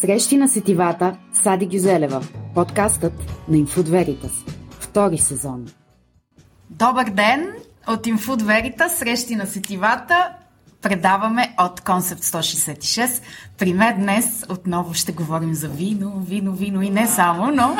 [0.00, 2.20] Срещи на сетивата с Ади Гюзелева.
[2.54, 3.12] Подкастът
[3.48, 4.50] на Инфуд Veritas.
[4.70, 5.66] Втори сезон.
[6.70, 7.52] Добър ден
[7.88, 8.88] от Инфуд Veritas.
[8.88, 10.28] Срещи на сетивата.
[10.82, 13.22] Предаваме от Концепт 166.
[13.58, 17.76] При мен днес отново ще говорим за вино, вино, вино и не само, но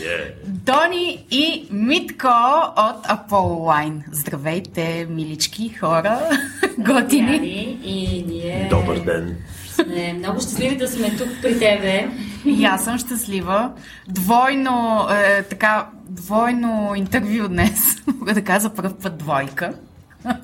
[0.00, 0.46] Yeah.
[0.46, 2.28] Дони и Митко
[2.76, 4.02] от Apollo Wine.
[4.12, 6.20] Здравейте, милички хора,
[6.78, 7.36] готини.
[7.84, 9.36] И ние Добър ден.
[9.84, 12.08] Сме много щастливи да сме тук при тебе.
[12.44, 13.72] И аз съм щастлива.
[14.08, 17.80] Двойно, е, така, двойно интервю днес.
[18.18, 19.72] Мога да кажа за първ път двойка.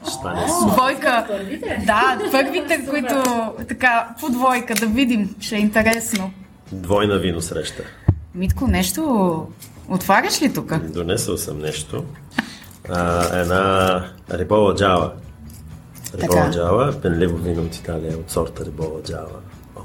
[0.05, 0.33] Супер.
[0.75, 1.25] Двойка.
[1.29, 1.83] Първите?
[1.87, 3.15] Да, първите, които
[3.69, 5.35] така по двойка да видим.
[5.41, 6.31] Ще е интересно.
[6.73, 7.83] Двойна вино среща.
[8.35, 9.47] Митко, нещо
[9.89, 10.79] отваряш ли тук?
[10.79, 12.05] Донесъл съм нещо.
[12.91, 15.13] А, една рибола джава.
[16.15, 16.51] Рибола Така.
[16.53, 19.29] джава, пенливо вино от Италия, от сорта рибола джава.
[19.77, 19.81] О,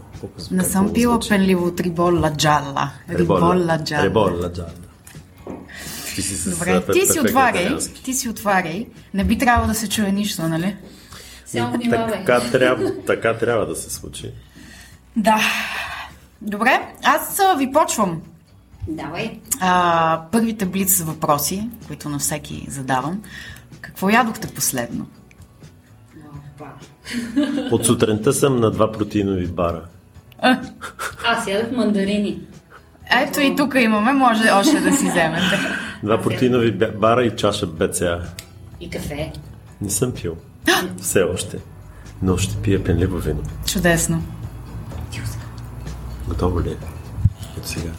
[0.52, 1.30] Не съм пила звучи.
[1.30, 2.92] пенливо от рибола джала.
[3.10, 4.04] Рибола джала.
[4.06, 4.70] Рибола джава.
[6.16, 7.62] Ти си с Добре, а, ти си отваряй.
[7.62, 8.04] италиански.
[8.04, 8.88] Ти си отваряй.
[9.14, 10.76] Не би трябвало да се чуе нищо, нали?
[11.46, 12.12] Само внимавай.
[12.12, 14.32] Така трябва, така трябва да се случи.
[15.16, 15.40] Да.
[16.42, 18.22] Добре, аз ви почвам.
[18.88, 19.40] Давай.
[19.60, 23.22] А, първите блиц въпроси, които на всеки задавам.
[23.82, 25.08] Какво ядохте последно?
[27.72, 29.82] От сутринта съм на два протеинови бара.
[31.28, 32.42] Аз ядох мандарини.
[33.22, 35.60] Ето и тук имаме, може още да си вземете.
[36.04, 38.20] Два протеинови бара и чаша БЦА.
[38.80, 39.32] И кафе.
[39.82, 40.36] Не съм пил.
[41.02, 41.58] Все още.
[42.22, 43.42] Но ще пия пенливо вино.
[43.66, 44.24] Чудесно.
[46.28, 46.76] Готово ли е?
[47.58, 47.92] От сега.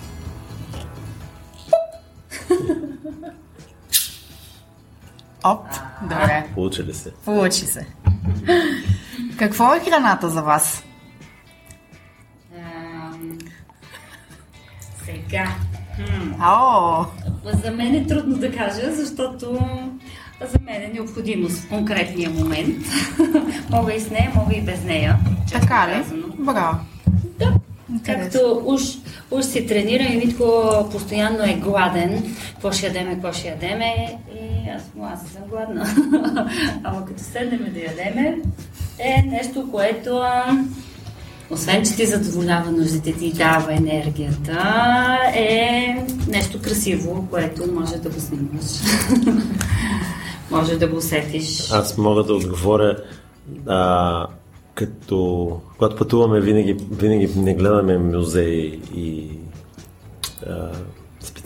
[5.44, 5.66] Оп,
[6.02, 6.44] добре.
[6.55, 7.10] Получи ли се?
[7.24, 7.86] Получи се.
[9.38, 10.84] Какво е храната за вас?
[12.56, 13.38] Ам,
[15.04, 15.48] Сега.
[15.96, 16.42] Хм.
[16.42, 17.04] О,
[17.64, 19.58] За мен е трудно да кажа, защото
[20.40, 22.77] за мен е необходимо в конкретния момент.
[23.70, 25.18] мога и с нея, мога и без нея.
[25.52, 25.92] така ли?
[26.02, 26.27] казано.
[26.38, 26.78] Браво.
[27.38, 27.52] Да.
[27.90, 28.30] Интересно.
[28.40, 28.80] Както уж,
[29.30, 30.44] уж си тренира и Митко
[30.92, 32.34] постоянно е гладен.
[32.52, 34.18] Какво ще ядеме, какво ще ядеме.
[34.34, 34.42] И
[34.77, 35.86] аз аз съм гладна.
[36.84, 38.38] Ама като седнем да ядеме,
[38.98, 40.22] е нещо, което
[41.50, 44.58] освен, че ти задоволява нуждите ти дава енергията,
[45.34, 45.96] е
[46.28, 48.80] нещо красиво, което може да го снимаш.
[50.50, 51.70] може да го усетиш.
[51.70, 52.96] Аз мога да отговоря
[53.66, 54.27] а,
[54.74, 59.38] като когато пътуваме винаги, винаги не гледаме музеи и
[60.46, 60.70] а,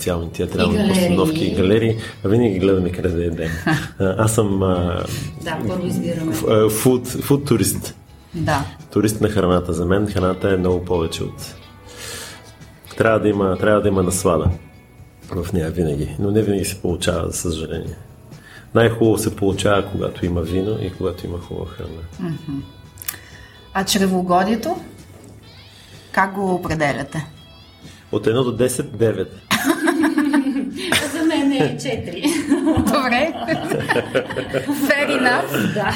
[0.07, 3.51] специални театрални И постановки и галерии, винаги гледаме къде да ядем.
[3.99, 5.05] Аз съм а,
[5.43, 6.33] Да, първо избираме.
[6.71, 7.95] фуд, фуд турист.
[8.35, 8.65] Да.
[8.93, 9.73] турист на храната.
[9.73, 11.55] За мен храната е много повече от...
[12.97, 14.51] Трябва да има, трябва да има наслада
[15.31, 17.97] в нея винаги, но не винаги се получава, за съжаление.
[18.75, 22.33] Най-хубаво се получава, когато има вино и когато има хубава храна.
[23.75, 24.77] А чревоугодието?
[26.13, 27.27] Как го определяте?
[28.13, 29.29] От 1 до 10, 9.
[31.57, 32.47] Мен е 4.
[32.77, 33.33] Добре.
[34.67, 35.75] Fair enough.
[35.75, 35.93] Да.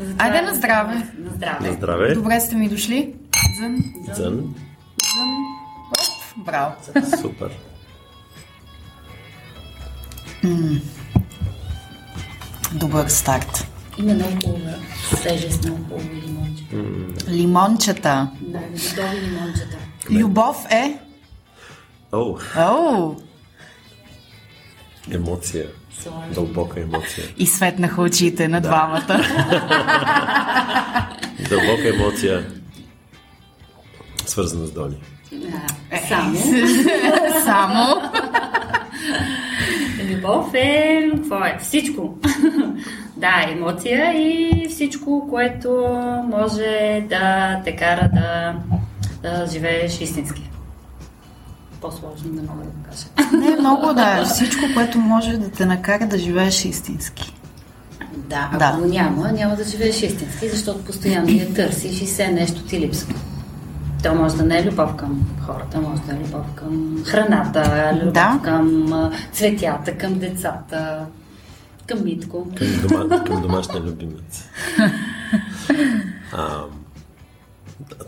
[0.00, 0.94] Затова- Айде на здраве.
[1.18, 1.68] На здраве.
[1.68, 2.14] На здраве.
[2.14, 3.14] Добре сте ми дошли.
[3.60, 4.14] Зън, Дзън.
[4.16, 4.54] зън.
[5.90, 6.72] Оп, браво.
[7.20, 7.50] Супер.
[12.74, 13.66] Добър старт.
[13.98, 14.74] Има много хубава
[15.12, 16.64] свежест, много хубаво лимонче.
[17.28, 18.30] Лимончета.
[18.40, 19.76] Да, готови лимончета.
[20.10, 20.98] Любов е...
[22.12, 23.16] О, Оу!
[25.12, 25.66] Емоция.
[26.02, 26.32] Сложно.
[26.34, 27.24] Дълбока емоция.
[27.38, 29.06] И светнаха очите на двамата.
[31.48, 32.46] Дълбока емоция.
[34.26, 34.96] Свързана с Дони.
[35.90, 36.36] А, Само.
[37.44, 38.02] Само.
[40.10, 41.10] Любов е...
[41.14, 41.58] Какво е?
[41.60, 42.18] Всичко.
[43.16, 45.70] да, емоция и всичко, което
[46.30, 48.54] може да те кара да,
[49.22, 50.50] да живееш истински.
[51.84, 53.36] По-сложно не мога да го кажа.
[53.38, 54.24] Не, много да е.
[54.34, 57.34] Всичко, което може да те накара да живееш истински.
[58.16, 58.86] Да, ако Да.
[58.86, 63.14] няма, няма да живееш истински, защото постоянно я търсиш и все нещо ти липсва.
[64.02, 68.12] То може да не е любов към хората, може да е любов към храната, любов
[68.12, 68.40] Да.
[68.44, 68.92] към
[69.32, 71.06] цветята, към децата,
[71.86, 72.46] към Митко.
[72.88, 74.44] Към, дома, към домашния любимец.
[76.36, 76.62] А,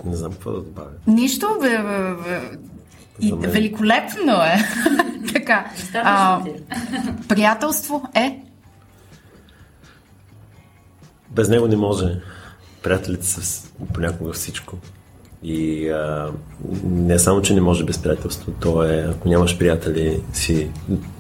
[0.05, 0.89] не знам какво да добавя.
[1.07, 2.41] Нищо, бе, бе, бе.
[3.21, 4.59] И великолепно е.
[5.33, 5.71] така.
[5.95, 6.41] А,
[7.29, 8.41] приятелство е
[11.31, 12.21] Без него не може.
[12.83, 14.77] Приятелите са с- понякога всичко.
[15.43, 16.31] И а,
[16.85, 20.71] не само, че не може без приятелство, то е, ако нямаш приятели, си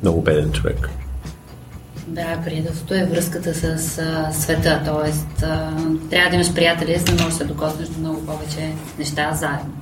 [0.02, 0.88] много беден човек.
[2.06, 5.12] Да, приятелството е връзката с а, света, т.е.
[6.10, 9.72] трябва да имаш приятели, за да можеш да се докоснеш до много повече неща заедно.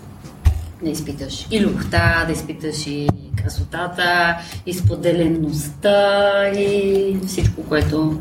[0.84, 3.08] Да изпиташ и любовта, да изпиташ и
[3.42, 4.36] красотата,
[4.66, 8.20] и споделеността, и всичко, което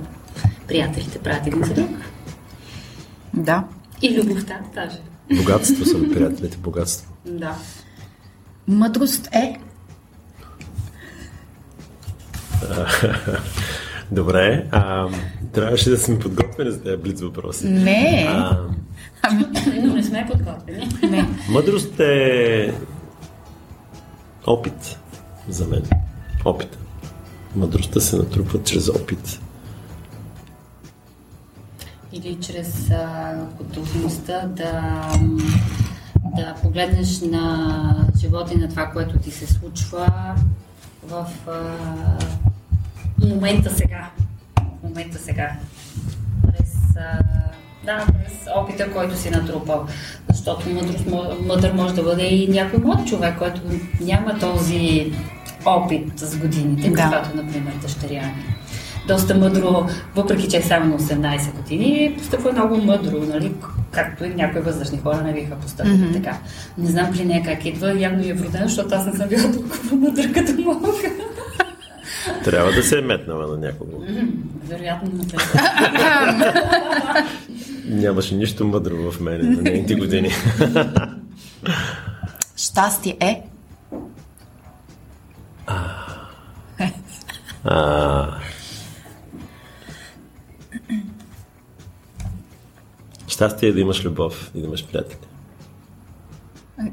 [0.67, 1.89] приятелите правят един за друг.
[3.33, 3.63] Да.
[4.01, 4.97] И любовта, даже.
[5.35, 7.13] Богатство са приятелите, богатство.
[7.25, 7.55] Да.
[8.67, 9.59] Мъдрост е.
[14.11, 15.07] Добре, а,
[15.53, 17.67] трябваше да сме подготвени за тези блиц въпроси.
[17.69, 18.25] Не.
[18.29, 18.57] А,
[19.21, 19.45] Ами,
[19.81, 20.89] Но не сме подготвени.
[21.09, 21.27] не.
[21.49, 22.73] мъдрост е
[24.47, 24.99] опит
[25.49, 25.83] за мен.
[26.45, 26.77] Опит.
[27.55, 29.39] Мъдростта се натрупва чрез опит.
[32.13, 35.03] Или чрез а, готовността да,
[36.37, 40.35] да погледнеш на живота и на това, което ти се случва
[41.03, 41.61] в а,
[43.25, 44.09] момента сега.
[44.83, 45.51] Момента сега.
[46.47, 47.19] През, а,
[47.85, 49.87] да, през опита, който си натрупал.
[50.29, 51.05] Защото мъдрост,
[51.45, 53.61] мъдър може да бъде и някой млад човек, който
[54.01, 55.13] няма този
[55.65, 56.95] опит с годините, Да.
[56.95, 58.53] каквато, например, дъщеря ми
[59.07, 63.53] доста мъдро, въпреки че е само на 18 години, постъпва много мъдро, нали?
[63.91, 66.13] както и някои възрастни хора не биха постъпили mm-hmm.
[66.13, 66.37] така.
[66.77, 69.95] Не знам при нея как идва, явно е вродена, защото аз не съм била толкова
[69.95, 70.87] мъдра като мога.
[72.43, 74.03] Трябва да се е метнала на някого.
[74.63, 75.39] Вероятно на теб.
[77.85, 80.31] Нямаше нищо мъдро в мене на нейните години.
[82.57, 83.43] Щастие е.
[87.65, 88.27] А...
[93.27, 95.17] Щастие е да имаш любов и да имаш приятели.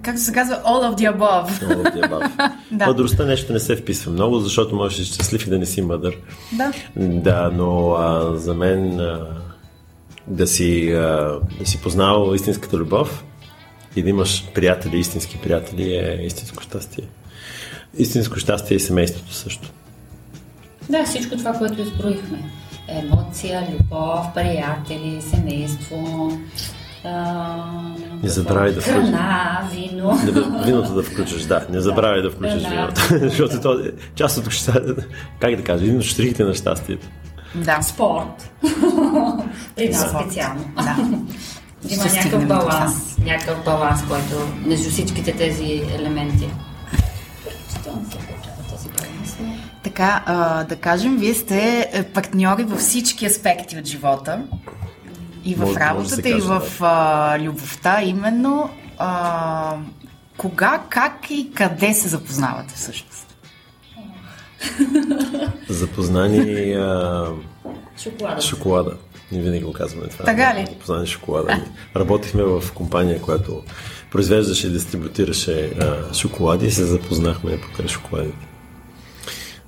[0.03, 2.47] Както се казва, all of the above.
[2.47, 2.51] Е.
[2.73, 2.87] Да.
[2.87, 5.83] Мъдростта нещо не се вписва много, защото можеш да си щастлив и да не си
[5.83, 6.17] мъдър.
[6.53, 6.73] Да.
[6.97, 9.27] Да, но а, за мен а,
[10.27, 13.25] да, си, а, да си познавал истинската любов
[13.97, 17.05] и да имаш приятели, истински приятели е истинско щастие.
[17.99, 19.71] Истинско щастие е и семейството също.
[20.91, 22.43] Да, всичко това, което изброихме.
[22.89, 26.31] Емоция, любов, приятели, семейство,
[27.05, 27.57] а,
[28.23, 30.21] Не забравяй да храна, вино.
[30.25, 31.67] Да, виното да включиш, да.
[31.71, 32.69] Не забравяй да включиш Да.
[32.69, 33.01] виното.
[33.29, 33.81] Защото то
[34.15, 35.03] част от щастието.
[35.41, 37.07] Как да кажа, един от штрихите на щастието.
[37.55, 37.83] Да.
[37.83, 38.51] Спорт.
[39.77, 40.23] При нас Спорт.
[40.23, 40.65] специално.
[40.77, 40.97] Да.
[41.83, 46.49] Да има Ще някакъв баланс, някакъв баланс, който между всичките тези елементи.
[47.87, 48.03] Не
[49.83, 54.43] Така, а, да кажем, вие сте партньори във всички аспекти от живота.
[55.45, 58.71] И в Може- може да работата, се и в а, любовта, именно.
[58.99, 59.77] А,
[60.37, 63.27] кога, как и къде се запознавате всъщност?
[65.69, 67.27] Запознани а,
[68.03, 68.43] Шоколада.
[68.43, 68.97] шоколада.
[69.33, 70.25] Ние винаги го казваме това.
[70.25, 70.67] Така ли?
[70.71, 71.65] Запознани шоколада.
[71.97, 73.63] Работихме в компания, която
[74.11, 78.47] произвеждаше и дистрибутираше а, шоколади и се запознахме покрай шоколадите.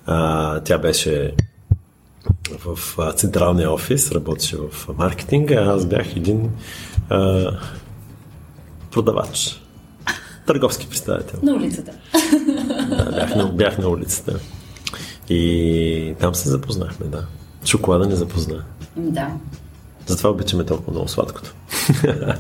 [0.07, 1.33] А, тя беше
[2.65, 6.51] в централния офис, работеше в маркетинга, аз бях един
[7.11, 7.51] а,
[8.91, 9.63] продавач.
[10.47, 11.41] Търговски представител.
[11.43, 11.93] На улицата.
[12.89, 14.39] Да, бях, на, бях на улицата.
[15.29, 17.25] И там се запознахме, да.
[17.65, 18.65] Шоколада не запозна.
[18.97, 19.29] Да.
[20.07, 21.55] Затова обичаме толкова много сладкото.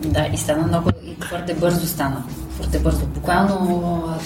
[0.00, 2.24] Да, и стана много, и твърде бързо стана.
[2.54, 3.06] Твърде бързо.
[3.06, 3.54] Буквално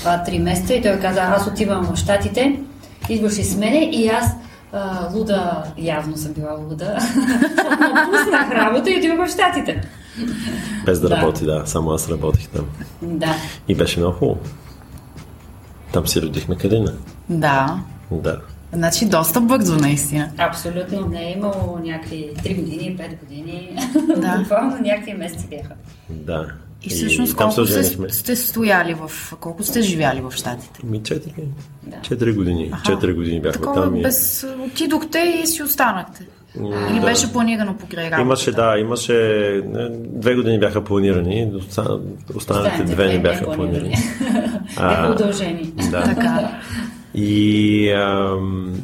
[0.05, 2.61] 2-3 месеца и той каза, аз отивам в Штатите,
[3.09, 4.27] идваш и с мене и аз
[4.73, 6.95] а, луда, явно съм била луда,
[7.95, 9.89] напуснах работа и отивам в Штатите.
[10.85, 11.17] Без да, Да.
[11.17, 11.63] работи, да.
[11.67, 12.67] Само аз работих там.
[13.03, 13.35] Да.
[13.69, 14.41] И беше много хубаво.
[15.93, 16.93] Там си родихме Калина.
[17.29, 17.79] Да.
[18.11, 18.41] Да.
[18.73, 20.31] Значи доста бързо, наистина.
[20.39, 23.77] Абсолютно не е имало някакви 3 години, 5 години.
[24.17, 24.37] Да.
[24.39, 25.75] Буквално някакви месеци бяха.
[26.09, 26.47] Да.
[26.83, 29.33] И всъщност се колко сте, сте стояли в...
[29.41, 30.81] Колко сте живяли в Щатите?
[30.87, 31.21] Ми 4,
[31.83, 31.97] Да.
[31.97, 32.71] 4 години.
[32.73, 33.97] 4 години бяхме Такова там.
[33.97, 34.03] И...
[34.03, 34.47] без...
[34.67, 36.27] Отидохте и си останахте.
[36.91, 37.07] Или да.
[37.07, 38.21] беше планирано покрай работа?
[38.23, 39.13] Имаше, да, имаше.
[39.67, 42.01] не, Две години бяха планирани, оста-
[42.35, 43.97] останалите две не бяха планирани.
[44.77, 45.73] Бяха удължени.
[45.91, 46.03] Да.
[46.05, 46.61] Така.
[47.15, 48.83] И ам,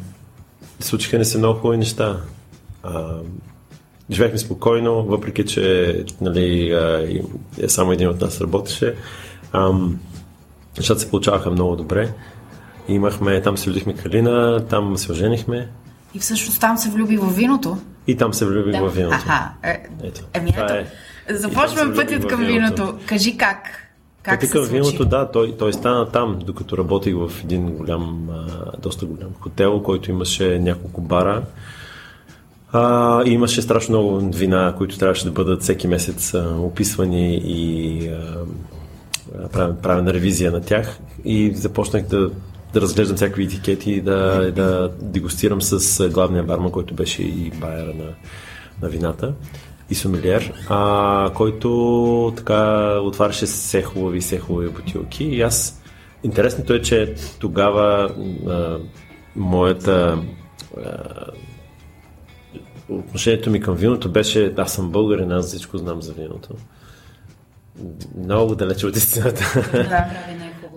[0.79, 2.17] случиха ни се много хубави неща.
[2.83, 3.21] Ам,
[4.11, 7.07] живеехме спокойно, въпреки че нали, а,
[7.59, 8.95] е, само един от нас работеше.
[9.53, 9.99] Ам,
[10.77, 12.13] нещата се получаваха много добре.
[12.87, 15.69] Имахме, там се влюбихме Калина, там се оженихме
[16.13, 17.77] И всъщност там се влюби в виното?
[18.07, 18.89] и там се влюбих Да.
[18.89, 19.15] в виното.
[19.15, 19.49] Аха.
[19.63, 20.21] Е, Ето.
[20.33, 20.73] еми ето.
[20.73, 20.87] е.
[21.29, 22.93] Започваме пътят към виното.
[23.05, 23.57] Кажи как.
[24.23, 28.27] Как Пътя към виното, да, той, той стана там, докато работих в един голям,
[28.79, 31.43] доста голям хотел, който имаше няколко бара.
[32.71, 38.45] А, имаше страшно много вина, които трябваше да бъдат всеки месец а, описвани и а,
[39.53, 40.99] правен, правена ревизия на тях.
[41.25, 42.31] И започнах да,
[42.73, 47.93] да разглеждам всякакви етикети и да, да дегустирам с главния барман, който беше и байера
[47.93, 48.13] на,
[48.81, 49.33] на вината
[49.89, 55.23] и сомелиер, а, който така отваряше все хубави, все хубави бутилки.
[55.23, 55.81] И аз,
[56.23, 58.09] интересното е, че тогава
[58.47, 58.77] а,
[59.35, 60.19] моята
[60.77, 60.81] а,
[62.89, 66.49] отношението ми към виното беше, аз съм българин, аз всичко знам за виното.
[68.23, 69.61] Много далече от истината.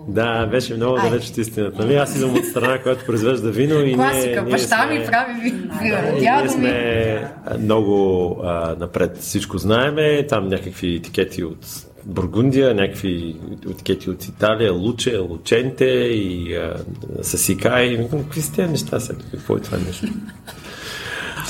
[0.07, 1.09] Да, да, беше много Ай.
[1.09, 1.81] далеч от истината.
[1.81, 5.33] Нали, аз идвам от страна, която произвежда вино и Класика, ние, баща ние ми прави
[5.41, 5.73] вино.
[6.19, 9.17] Ние сме много а, напред.
[9.17, 10.27] Всичко знаеме.
[10.27, 11.65] Там някакви етикети от
[12.05, 13.35] Бургундия, някакви
[13.71, 16.75] етикети от Италия, Луче, Лученте и а,
[17.21, 18.09] Сасикай.
[18.11, 19.19] Какви са тези неща сега?
[19.31, 20.07] Какво е това нещо?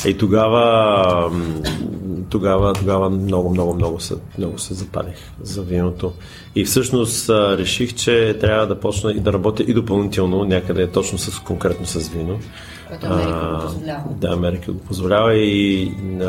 [0.06, 1.32] И тогава,
[2.30, 6.14] тогава, тогава много, много, много се, много се запалих за виното.
[6.56, 11.40] И всъщност реших, че трябва да почна и да работя и допълнително някъде точно с,
[11.40, 12.40] конкретно с вино.
[12.88, 14.04] Което Америка го позволява.
[14.12, 15.92] Да, Америка го позволява и...
[16.22, 16.26] А,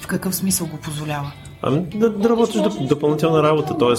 [0.00, 1.32] в какъв смисъл го позволява?
[1.62, 3.94] Ами да, да работиш доп, допълнителна работа, т.е.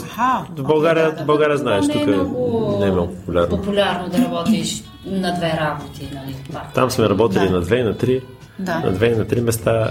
[0.61, 1.23] в България, да, да.
[1.23, 3.49] България знаеш, тук не е много, не е много популярно.
[3.49, 6.09] популярно да работиш на две работи.
[6.13, 6.35] Нали?
[6.73, 7.53] Там сме работили да.
[7.53, 8.21] на две и на три
[8.59, 8.79] да.
[8.79, 9.89] на две и на три места,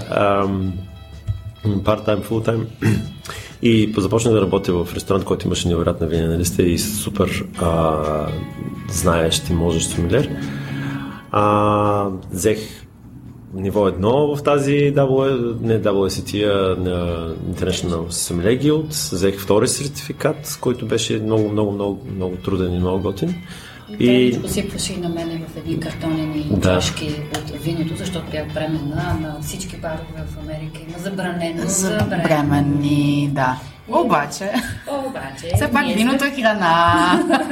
[1.65, 2.65] part-time, full-time.
[3.61, 8.27] И започнах да работя в ресторант, който имаше невероятна винена листа и супер а,
[8.89, 10.29] знаеш, ти можеш сумилер.
[11.31, 12.59] А, взех
[13.53, 16.43] ниво едно в тази W, не WSET,
[16.77, 19.13] на International Sommelier Guild.
[19.13, 23.35] Взех втори сертификат, който беше много, много, много, много труден и много готин.
[23.99, 24.31] И...
[24.33, 26.79] Те посипваше и на мене в едни картонени да.
[26.79, 33.29] чашки от виното, защото бях бременна, на всички барове в Америка има забранено за, бременни.
[33.31, 33.59] да.
[33.89, 34.51] Обаче,
[34.87, 37.23] Обаче все пак виното е храна.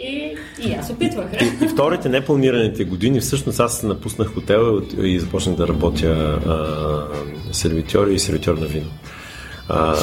[0.00, 1.26] И, и аз опитвах.
[1.40, 6.08] И, и вторите непланираните години, всъщност аз напуснах хотела и започнах да работя
[6.46, 8.90] а, сервитьор и сервитьор на вино.
[9.68, 9.94] А,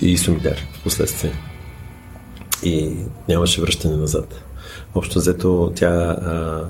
[0.00, 1.32] и сумидер в последствие
[2.62, 2.96] и
[3.28, 4.44] нямаше връщане назад.
[4.94, 6.64] Общо взето тя а,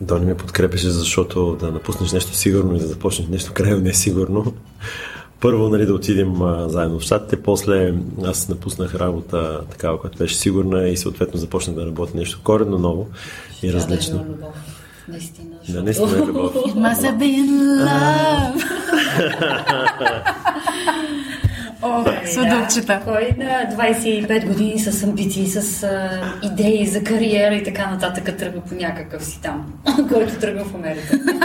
[0.00, 4.52] Дони ме подкрепеше, защото да напуснеш нещо сигурно и да започнеш нещо крайно несигурно.
[5.40, 10.36] Първо нали, да отидем а, заедно в щатите, после аз напуснах работа такава, която беше
[10.36, 13.08] сигурна и съответно започнах да работя нещо коренно ново
[13.62, 14.18] и различно.
[14.18, 14.54] Да, любов.
[15.08, 15.56] Наистина.
[15.68, 16.54] Да, наистина е любов.
[16.54, 17.48] It must have been
[17.86, 18.64] love.
[21.84, 22.86] О, съдълчета.
[22.86, 28.36] Да, кой на 25 години с амбиции, с а, идеи за кариера и така нататък
[28.38, 29.72] тръгва по някакъв си там,
[30.08, 31.18] който тръгва в Америка.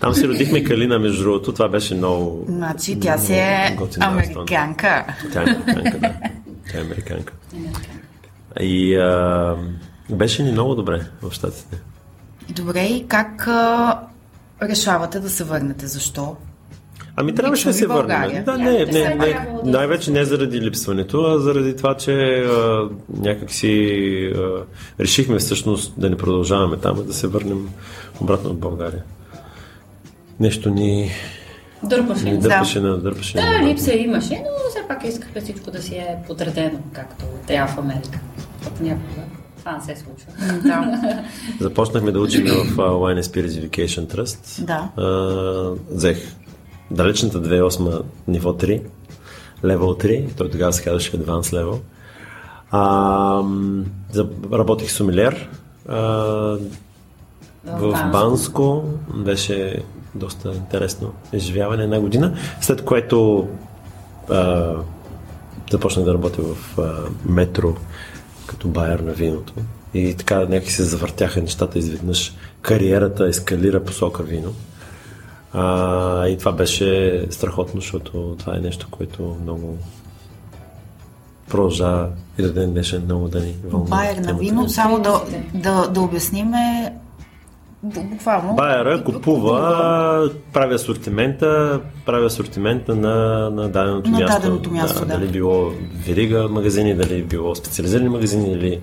[0.00, 1.52] Там си родихме Калина, между другото.
[1.52, 2.44] Това беше много...
[2.48, 5.04] Значи тя си е американка.
[5.32, 6.12] Тя е американка, да.
[6.72, 7.32] Тя е американка.
[8.60, 9.56] И а,
[10.10, 11.76] беше ни много добре в щатите.
[12.50, 14.00] Добре, и как а,
[14.62, 15.86] решавате да се върнете?
[15.86, 16.36] Защо?
[17.20, 18.44] Ами трябваше да се върнем.
[18.44, 24.40] Да, не, не, не, най-вече не заради липсването, а заради това, че а, някакси а,
[25.00, 27.68] решихме всъщност да не продължаваме там, а да се върнем
[28.20, 29.02] обратно от България.
[30.40, 31.10] Нещо ни
[31.82, 32.24] Дърпаше.
[32.24, 32.88] Ни дърпаше, да.
[32.88, 36.78] на, дърпаше да, на липса имаше, но все пак искахме всичко да си е подредено,
[36.92, 38.20] както трябва в Америка.
[38.78, 39.22] Понякога
[39.58, 40.60] това не се случва.
[40.62, 41.22] Да.
[41.60, 44.64] Започнахме да учим в Wine Spirits Education Trust.
[44.64, 44.90] Да.
[44.96, 46.18] Uh, взех
[46.90, 48.82] далечната 2008 ниво 3,
[49.64, 51.78] левел 3, той тогава се казваше Advanced Level.
[52.70, 53.42] А,
[54.12, 55.48] за, работих сумилер
[55.88, 55.98] а,
[57.64, 58.84] в Банско.
[59.14, 59.82] Беше
[60.14, 63.48] доста интересно изживяване една година, след което
[64.30, 64.74] а,
[65.70, 66.92] започнах да работя в а,
[67.26, 67.74] метро
[68.46, 69.52] като байер на виното.
[69.94, 72.34] И така някакси се завъртяха нещата изведнъж.
[72.62, 74.54] Кариерата ескалира посока вино.
[75.52, 79.78] А, и това беше страхотно, защото това е нещо, което много
[81.48, 83.96] продължава и до ден днешен много да ни вълнува.
[83.96, 85.20] Байер на вино, само да,
[85.54, 86.94] да, да обясниме
[87.82, 88.54] буквално.
[88.54, 94.40] Байера купува, прави асортимента, прави асортимента на, на даденото на място.
[94.40, 95.18] Даденото място да, да.
[95.18, 95.70] Дали било
[96.06, 98.80] верига магазини, дали било специализирани магазини, или,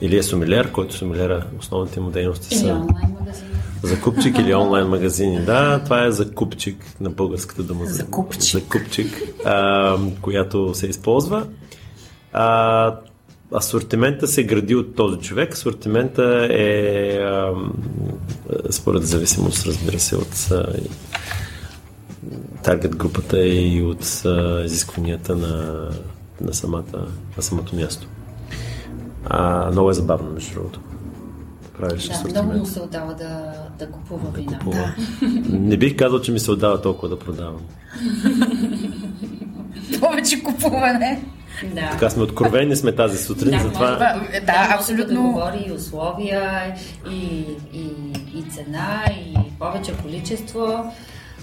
[0.00, 2.64] или е сумилер, който сумилера основните му дейности са.
[2.64, 3.51] Или онлайн магазини.
[3.82, 5.38] Закупчик или онлайн магазини.
[5.38, 7.84] Да, това е закупчик на българската дума.
[7.86, 8.42] за- Закупчик.
[8.42, 9.12] Закупчик,
[9.44, 11.46] а, която се използва.
[12.32, 12.96] А,
[13.52, 15.54] асортимента се гради от този човек.
[15.54, 16.72] Асортимента е
[17.16, 17.52] а,
[18.70, 20.66] според зависимост, разбира се, от а,
[22.62, 25.88] таргет групата и от а, изискванията на,
[26.40, 28.06] на, самата, на самото място.
[29.24, 30.80] А, много е забавно, между другото.
[31.78, 32.44] Правиш Да, асортимент.
[32.44, 34.58] много му се отдава да, да купува вина.
[34.58, 34.94] Купува.
[35.50, 37.60] Не бих казал, че ми се отдава толкова да продавам.
[40.00, 41.22] Повече купуване.
[41.74, 41.90] Да.
[41.90, 43.86] Така сме откровени сме тази сутрин, Да, затова...
[43.90, 45.14] може Да, да, абсолютно.
[45.14, 46.74] Да говори и условия,
[47.10, 47.86] и, и,
[48.34, 50.92] и цена, и повече количество.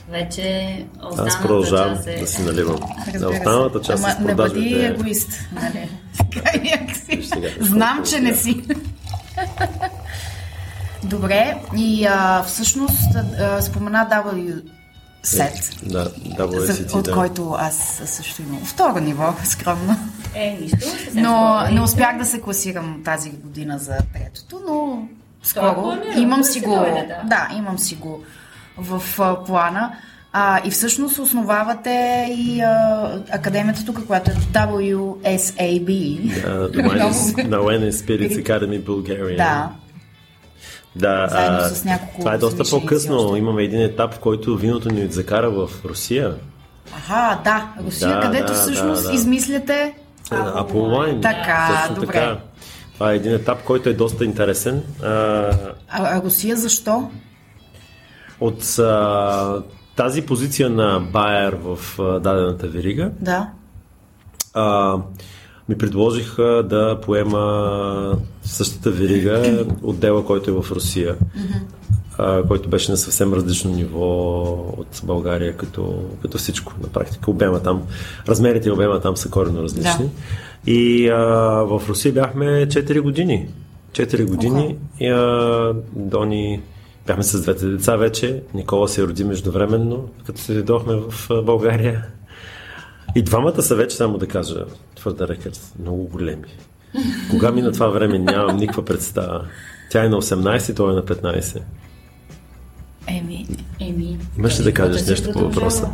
[0.10, 2.20] Вече останалата Аз продължавам част е...
[2.20, 2.78] да си наливам.
[3.20, 3.26] Се.
[3.26, 4.86] останалата част Ама с не бъди продажбите...
[4.86, 5.90] егоист, нали?
[7.66, 8.62] Знам, колко че не си.
[11.04, 14.62] Добре, и а, всъщност а, спомена W
[15.24, 16.10] set, Да,
[16.46, 17.14] WSET, от да.
[17.14, 19.96] който аз също имам второ ниво, скромно.
[20.36, 20.78] Е, нищо.
[21.14, 25.08] Но не успях да се класирам тази година за третото, но
[25.44, 26.76] скоро планирано, имам си го.
[26.76, 27.30] дойде, да.
[27.30, 28.24] Да, имам си го
[28.78, 29.92] в а, плана.
[30.34, 35.88] А, и всъщност основавате и а, академията тук, която е WSAB.
[36.70, 39.38] The wine is Spirits Academy Bulgaria.
[39.38, 39.70] Да,
[41.00, 43.18] Да, Заедно а, с няколко това е доста по-късно.
[43.18, 43.38] още.
[43.38, 46.36] Имаме един етап, в който виното ни закара в Русия.
[46.98, 49.16] Аха, да, Русия, Да, където да, всъщност да, да.
[49.16, 49.94] измисляте.
[50.30, 51.22] Apple Wine.
[51.22, 52.08] Така, Точно добре.
[52.08, 52.38] така.
[52.94, 54.84] Това е един етап, който е доста интересен.
[55.04, 55.48] А, А,
[55.90, 57.10] а Русия защо?
[58.40, 59.62] от а,
[59.96, 63.50] тази позиция на Байер в а, дадената верига, Да.
[64.54, 64.96] а,
[65.70, 71.16] ми предложиха да поема същата верига отдела, който е в Русия,
[72.18, 74.42] а, който беше на съвсем различно ниво
[74.78, 77.32] от България, като, като всичко на практика.
[77.32, 77.84] Обема там,
[78.28, 80.10] размерите и обема там са коренно различни.
[80.68, 81.18] И а,
[81.64, 83.48] в Русия бяхме 4 години.
[83.92, 86.62] 4 години и а, Дони
[87.08, 88.44] бяхме с двете деца вече.
[88.54, 92.06] Никола се роди междувременно, като се дойдохме в България.
[93.16, 96.48] И двамата са вече, само да кажа, твърда рекърд, много големи.
[97.30, 99.46] Кога мина това време, нямам никаква представа.
[99.92, 101.62] Тя е на 18, той е на 15.
[103.08, 103.48] Еми,
[103.80, 105.90] Еми, Имаш ли да кажеш нещо по въпроса?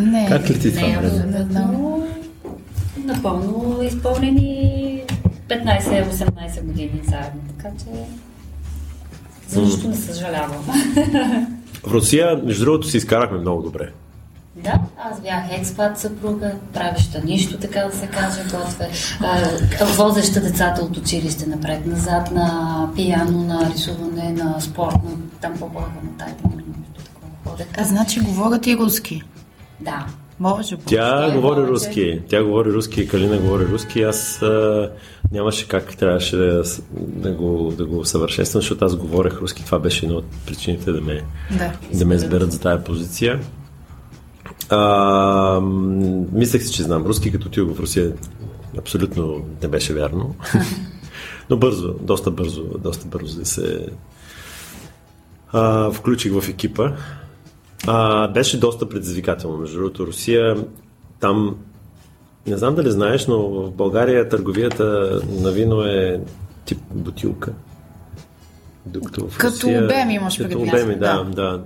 [0.00, 0.26] не.
[0.28, 1.08] Как ли ти това Не, време?
[1.08, 2.08] абсолютно
[3.04, 5.02] напълно изпълнени
[5.48, 7.84] 15-18 години заедно, така че
[9.48, 10.62] за нищо не съжалявам.
[11.84, 13.92] В Русия, между другото, си изкарахме много добре.
[14.64, 18.90] Да, аз бях експат съпруга, правеща нищо, така да се каже, готве.
[19.96, 26.34] Возеща децата от училище напред-назад на пияно, на рисуване, на спортно, там по-бога на тайна,
[26.56, 27.66] нещо такова ходех.
[27.78, 29.22] А, значи говорят и руски.
[29.80, 30.06] Да,
[30.40, 30.82] Може би.
[30.86, 31.72] Тя Той говори повече.
[31.72, 32.20] руски.
[32.28, 34.02] Тя говори руски, Калина говори руски.
[34.02, 34.90] Аз а,
[35.32, 36.62] нямаше как, трябваше да,
[36.96, 39.64] да, го, да го съвършенствам, защото аз говорех руски.
[39.64, 41.22] Това беше една от причините да ме,
[41.58, 41.72] Да.
[41.98, 43.40] да ме изберат за тая позиция.
[44.70, 45.60] А,
[46.32, 48.12] мислех си, че знам руски, като отидох в Русия.
[48.78, 50.34] Абсолютно не беше вярно.
[51.50, 53.86] Но бързо, доста бързо, доста бързо да се
[55.52, 56.92] а, включих в екипа.
[57.86, 59.58] А, беше доста предизвикателно.
[59.58, 60.64] Между другото, Русия,
[61.20, 61.56] там,
[62.46, 66.20] не знам дали знаеш, но в България търговията на вино е
[66.64, 67.52] тип бутилка.
[68.86, 71.62] Докато в Като Русия, обем имаш Като обеми, да, Да.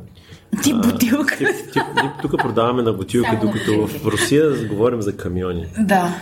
[0.74, 1.36] Бутилка.
[1.36, 4.06] Тип, тип, тип, тук продаваме на бутилка, Само на докато в.
[4.06, 5.66] Русия говорим за камиони.
[5.78, 6.14] Да.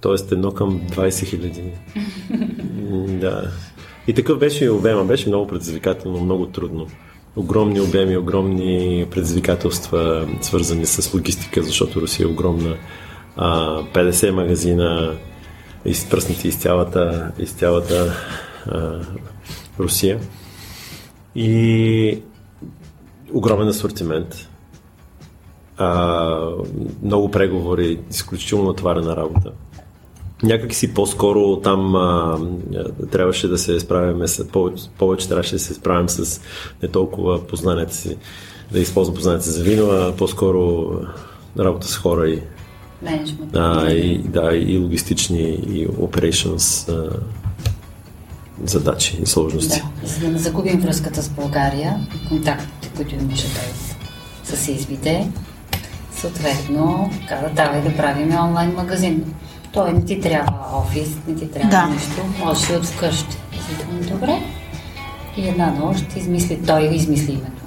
[0.00, 1.62] Тоест едно към 20 хиляди.
[3.20, 3.50] Да.
[4.06, 5.04] И такъв беше и обема.
[5.04, 6.86] Беше много предизвикателно, много трудно.
[7.36, 12.76] Огромни обеми, огромни предизвикателства, свързани с логистика, защото Русия е огромна.
[13.36, 15.16] А, 50 магазина,
[15.84, 18.14] изпръснати из цялата, из цялата
[18.66, 19.00] а,
[19.78, 20.20] Русия.
[21.34, 22.22] И
[23.34, 24.48] огромен асортимент.
[25.76, 26.48] А,
[27.02, 29.50] много преговори, изключително натварена работа.
[30.42, 32.38] Някак си по-скоро там а,
[33.10, 36.40] трябваше да се справяме с, повече, повече трябваше да се справим с
[36.82, 38.16] не толкова познанията си,
[38.72, 40.90] да използвам познанията за вино, а по-скоро
[41.58, 42.42] работа с хора и,
[43.02, 43.56] менеджмент.
[43.56, 47.10] а, и, да, и логистични и operations а,
[48.64, 49.82] задачи и сложности.
[50.02, 53.64] Да, за да не загубим връзката с България и контактите, които имаше той
[54.44, 55.28] с, с избите,
[56.16, 59.34] съответно, каза, давай да правим онлайн магазин.
[59.72, 61.86] Той не ти трябва офис, не ти трябва Да.
[61.86, 63.36] нещо, можеш и от вкъщи.
[63.70, 64.42] Викам, добре.
[65.36, 67.62] И една нощ измисли, той измисли името.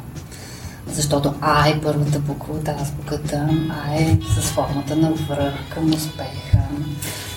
[0.88, 6.58] Защото А е първата буква от азбуката, А е с формата на връх към успеха.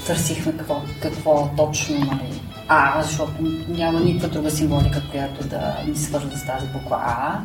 [0.07, 3.33] Търсихме какво, какво точно нали, А, защото
[3.69, 7.41] няма никаква друга символика, която да ни свързва с тази буква А.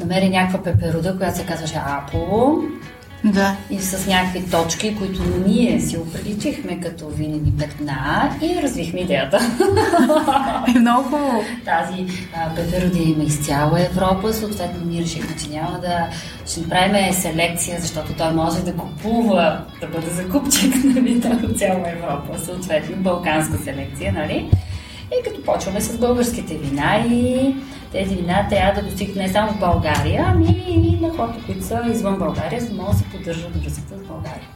[0.00, 2.58] Намери някаква пеперуда, която се казваше Апо.
[3.24, 3.56] Да.
[3.70, 9.38] И с някакви точки, които ние си оприличихме като винени петна и развихме идеята.
[10.76, 11.42] Е много хубаво.
[11.64, 16.08] Тази а, пеперодия има из цяла Европа, съответно ние решихме, че няма да
[16.46, 22.38] ще направим селекция, защото той може да купува, да бъде закупчик нали, от цяла Европа,
[22.44, 24.50] съответно балканска селекция, нали?
[25.20, 27.54] И като почваме с българските вина и
[27.94, 31.82] тези вина трябва да достигнат не само в България, ами и на хората, които са
[31.92, 34.48] извън България, за да могат да се поддържат връзката с България.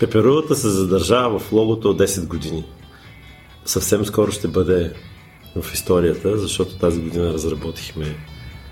[0.00, 2.64] Пеперудата се задържава в логото от 10 години.
[3.64, 4.92] Съвсем скоро ще бъде
[5.62, 8.04] в историята, защото тази година разработихме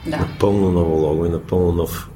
[0.07, 2.11] Да, напълно ново лого и напълно нов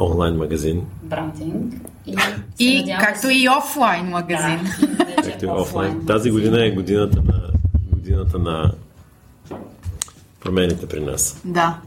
[0.00, 1.74] онлайн магазин, брандинг.
[2.06, 2.16] И,
[2.58, 4.58] И надявам както и офлайн магазин.
[4.80, 6.06] Да, както и офлайн офлайн.
[6.06, 7.50] Тази година е годината на,
[7.92, 8.72] годината на
[10.40, 11.40] промените при нас.
[11.44, 11.78] Да.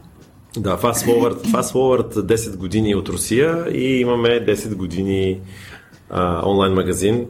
[0.56, 5.40] Да, Fast Forward, Fast Forward 10 години от Русия и имаме 10 години
[6.10, 7.26] а, онлайн магазин,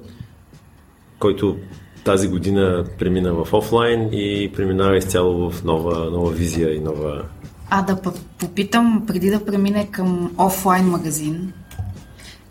[1.19, 1.57] който
[2.05, 7.23] тази година премина в офлайн и преминава изцяло в нова, нова визия и нова...
[7.71, 8.01] А да
[8.39, 11.53] попитам, преди да премине към офлайн магазин,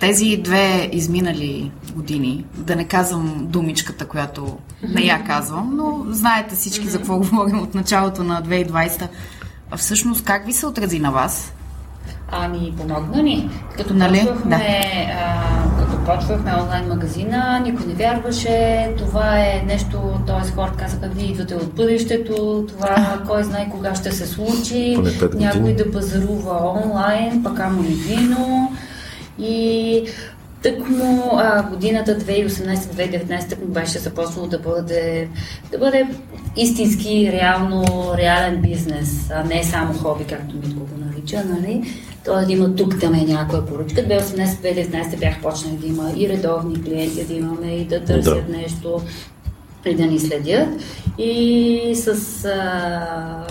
[0.02, 4.58] тези две изминали години, да не казвам думичката, която
[4.96, 9.08] не я казвам, но знаете всички за какво говорим от началото на 2020.
[9.72, 11.54] А всъщност как ви се отрази на вас?
[12.32, 13.50] Ами, помогна ни.
[13.78, 14.20] Като Нали?
[14.20, 14.84] почвахме,
[15.20, 15.44] а,
[15.80, 18.88] като почвахме онлайн магазина, никой не вярваше.
[18.98, 20.52] Това е нещо, т.е.
[20.52, 24.98] хората казаха, вие идвате от бъдещето, това кой знае кога ще се случи.
[25.34, 28.72] Някой да пазарува онлайн, пък амо ли вино.
[29.42, 30.04] И
[30.64, 35.28] тъкмо а, годината 2018-2019 тъкмо беше започнало да бъде,
[35.72, 36.08] да бъде
[36.58, 37.84] истински, реално,
[38.18, 41.84] реален бизнес, а не само хоби, както Митко го нарича, нали?
[42.26, 44.02] Тоест да има тук там е някоя поръчка.
[44.02, 48.58] 2018-2019 бях почнали да има и редовни клиенти, да имаме и да търсят Да.
[48.58, 49.02] нещо
[49.86, 50.70] и да ни следят.
[51.18, 53.48] И с а,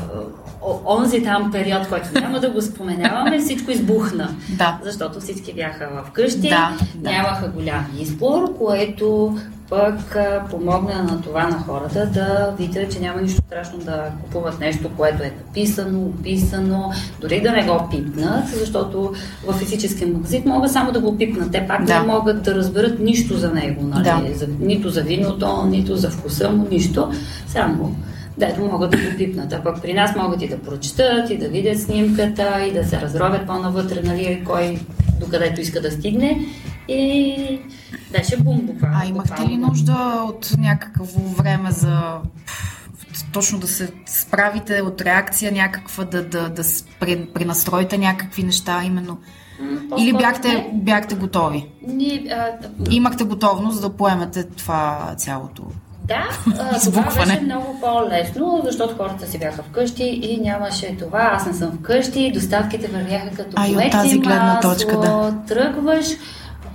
[0.86, 4.28] онзи там период, който няма да го споменаваме, всичко избухна.
[4.48, 4.78] Да.
[4.84, 7.10] Защото всички бяха вкъщи, Да, да.
[7.10, 9.36] нямаха голям избор, което
[9.70, 10.16] пък
[10.50, 15.22] помогна на това на хората да видят, че няма нищо страшно да купуват нещо, което
[15.22, 19.12] е написано, описано, дори да не го пипнат, защото
[19.46, 21.52] в физическия магазин могат само да го пипнат.
[21.52, 22.00] Те пак Да.
[22.00, 24.04] не могат да разберат нищо за него, нали?
[24.04, 24.22] Да.
[24.34, 27.10] за, нито за виното, нито за вкуса му, нищо.
[27.46, 27.96] Само
[28.40, 29.52] дето могат да го пипнат.
[29.52, 33.00] А пък при нас могат и да прочетат, и да видят снимката, и да се
[33.00, 34.78] разровят по-навътре, нали, кой
[35.20, 36.46] докъдето иска да стигне.
[36.88, 37.60] И
[38.12, 38.98] беше бум буквално.
[39.02, 42.00] А имахте ли нужда от някакво време за
[43.32, 46.62] точно да се справите от реакция някаква, да, да, да
[47.34, 49.18] пренастроите някакви неща именно?
[49.60, 50.70] М, Или по-скоро бяхте, не.
[50.74, 51.66] бяхте готови?
[51.86, 52.48] Ние, а,
[52.90, 55.62] Имахте готовност да поемете това цялото?
[56.04, 56.28] Да,
[56.84, 61.30] това беше много по-лесно, защото хората си бяха вкъщи и нямаше това.
[61.32, 65.34] Аз не съм вкъщи, доставките вървяха като А, от тази гледна масло, точка, да.
[65.48, 66.06] Тръгваш,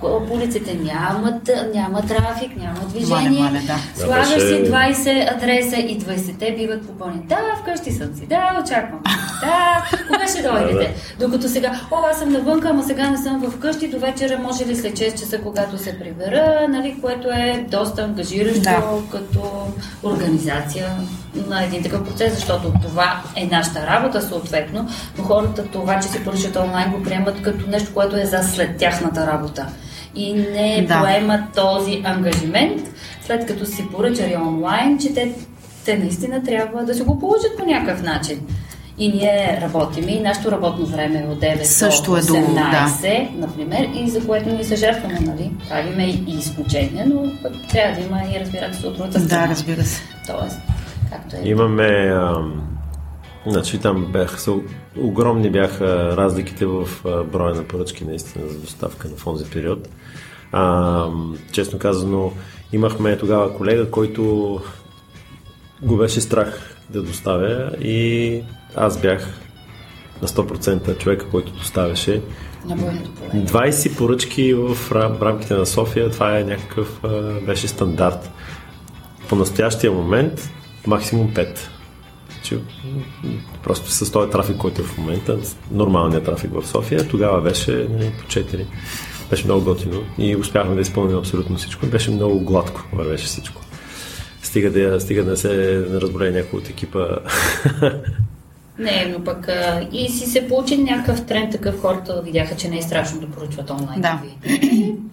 [0.00, 3.40] по улиците нямат, няма трафик, няма движение.
[3.40, 4.00] Мале, мале, да.
[4.04, 7.20] Слагаш си беше- 20 адреса и 20-те биват попълни.
[7.24, 8.26] Да, вкъщи съм си.
[8.26, 9.00] Да, очаквам.
[9.40, 10.94] Да, кога ще дойдете?
[11.20, 14.76] Докато сега, о, аз съм навънка, ама сега не съм вкъщи, до вечера може ли
[14.76, 18.82] след 6 часа, когато се прибера, нали, което е доста ангажиращо Да.
[19.12, 19.40] като
[20.02, 20.86] организация
[21.48, 26.24] на един такъв процес, защото това е нашата работа съответно, но хората това, че си
[26.24, 29.66] поръчат онлайн го приемат като нещо, което е за след тяхната работа.
[30.16, 31.00] И не Да.
[31.00, 32.82] поемат този ангажимент,
[33.22, 35.32] след като си поръчали онлайн, че те,
[35.84, 38.40] те наистина трябва да се го получат по някакъв начин.
[38.98, 43.28] И ние работим и нашето работно време е от 9 Също до е до- 18,
[43.34, 45.50] например, и за което ние се жертваме, нали?
[45.68, 49.46] Правиме и изключения, но пък трябва да има и разбирателство от другата страна.
[49.46, 50.02] Да, разбира се.
[50.26, 50.58] Тоест,
[51.12, 51.48] както е.
[51.48, 51.86] Имаме...
[52.12, 52.62] Ам,
[53.46, 54.52] значи там бяха, са,
[54.98, 56.88] огромни бяха разликите в
[57.32, 59.88] броя на поръчки наистина за доставка на този период.
[60.56, 62.32] Ам, честно казано,
[62.72, 64.22] имахме тогава колега, който
[65.82, 68.40] го беше страх да доставя и
[68.76, 69.40] аз бях
[70.22, 72.22] на 100% човека, който доставяше.
[72.64, 73.42] На бойното поле.
[73.42, 77.08] 20 поръчки в рам- рамките на София, това е някакъв, а,
[77.40, 78.30] беше стандарт.
[79.28, 80.50] По настоящия момент
[80.86, 81.58] максимум 5.
[82.42, 82.58] че
[83.62, 85.38] просто с този трафик, който е в момента,
[85.70, 88.64] нормалният трафик в София, тогава беше нали, по 4.
[89.30, 91.86] Беше много готино и успяхме да изпълним абсолютно всичко.
[91.86, 93.62] Беше много гладко, вървеше всичко.
[94.42, 97.06] Стига да, стига да се разболее някой от екипа.
[98.78, 102.78] Не, но пък а, и си се получи някакъв тренд, такъв хората видяха, че не
[102.78, 104.00] е страшно да поръчват онлайн.
[104.00, 104.20] Да.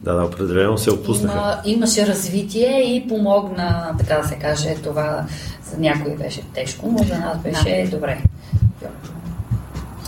[0.01, 1.37] Да, да, определено се отпуснаха.
[1.37, 5.25] Има, имаше развитие и помогна, така да се каже, това
[5.71, 8.21] за някой беше тежко, но за нас беше добре.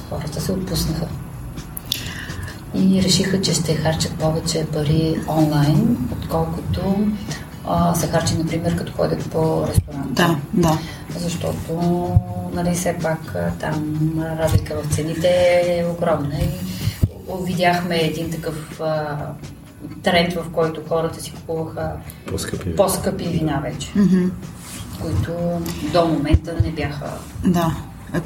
[0.10, 1.08] Хората се отпуснаха.
[2.76, 7.08] И решиха, че ще харчат повече пари онлайн, отколкото
[7.68, 10.14] а, се харчи, например, като ходят по ресторант.
[10.14, 10.78] Да, да.
[11.18, 12.10] Защото,
[12.54, 13.96] нали, все пак там
[14.40, 15.28] разлика в цените
[15.64, 16.50] е огромна и
[17.46, 19.18] видяхме един такъв а,
[20.04, 21.92] тренд, в който хората си купуваха
[22.28, 22.76] По-скъпи.
[22.76, 23.92] по-скъпи вина вече,
[25.02, 25.32] които
[25.94, 27.10] до момента не бяха.
[27.46, 27.76] Да.
[28.14, 28.20] Е,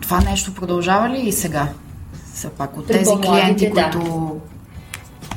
[0.00, 1.68] Това нещо продължава ли и сега?
[2.34, 3.90] Все пак от При тези клиенти, да.
[3.90, 4.40] които...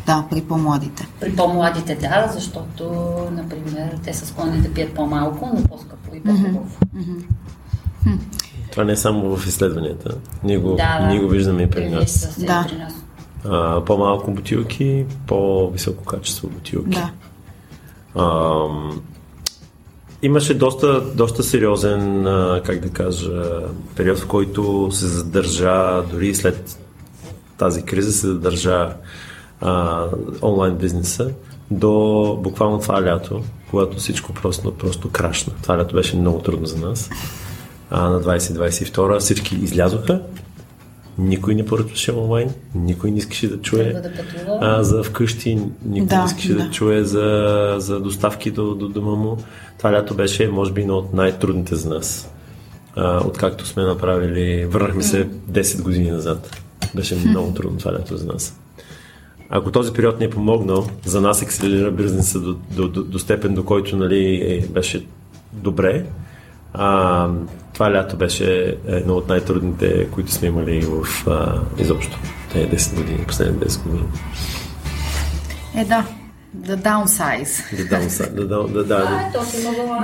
[0.06, 1.08] Да, при по-младите.
[1.20, 2.94] При по-младите да, защото,
[3.32, 6.68] например, те са склонни да пият по-малко, но по-скъпо и по-хубаво.
[8.72, 10.18] Това не е само в изследванията.
[10.44, 12.36] Ние го, Да, ние го виждаме и при нас.
[12.40, 12.66] Да.
[12.70, 12.94] при нас.
[13.46, 16.90] А, по-малко бутилки, по-високо качество бутилки.
[16.90, 17.12] Да.
[18.22, 19.02] Ам,
[20.22, 23.62] имаше доста, доста сериозен, а, как да кажа,
[23.96, 26.85] период, в който се задържа, дори и след
[27.58, 28.94] тази криза се задържа
[29.62, 30.06] а,
[30.42, 31.32] онлайн бизнеса
[31.72, 35.54] до буквално това лято, когато всичко просто, просто крашна.
[35.62, 37.10] Това лято беше много трудно за нас.
[37.90, 40.22] А, на 2022 всички излязоха,
[41.18, 44.12] никой не поръчваше онлайн, никой не искаше да чуе да
[44.62, 46.72] а, за вкъщи, никой Да, не искаше да, да.
[46.72, 49.38] чуе за, за доставки до, до дома му.
[49.78, 52.30] Това лято беше, може би, едно от най-трудните за нас.
[52.96, 56.62] А, откакто сме направили, върнахме се 10 години назад.
[56.96, 58.60] Беше много трудно това лято за нас.
[59.50, 63.54] Ако този период ни е помогнал, за нас акселерира бизнеса до, до, до, до степен,
[63.54, 65.06] до който нали, е, беше
[65.54, 66.06] добре.
[66.74, 67.30] А,
[67.74, 72.20] това лято беше едно от най-трудните, които сме имали в а, изобщо.
[72.52, 74.04] Те 10 години, последните 10 години.
[75.76, 76.06] Е, да.
[76.62, 77.78] The downsize.
[77.78, 79.30] Да, дам, са- да, да, да, да,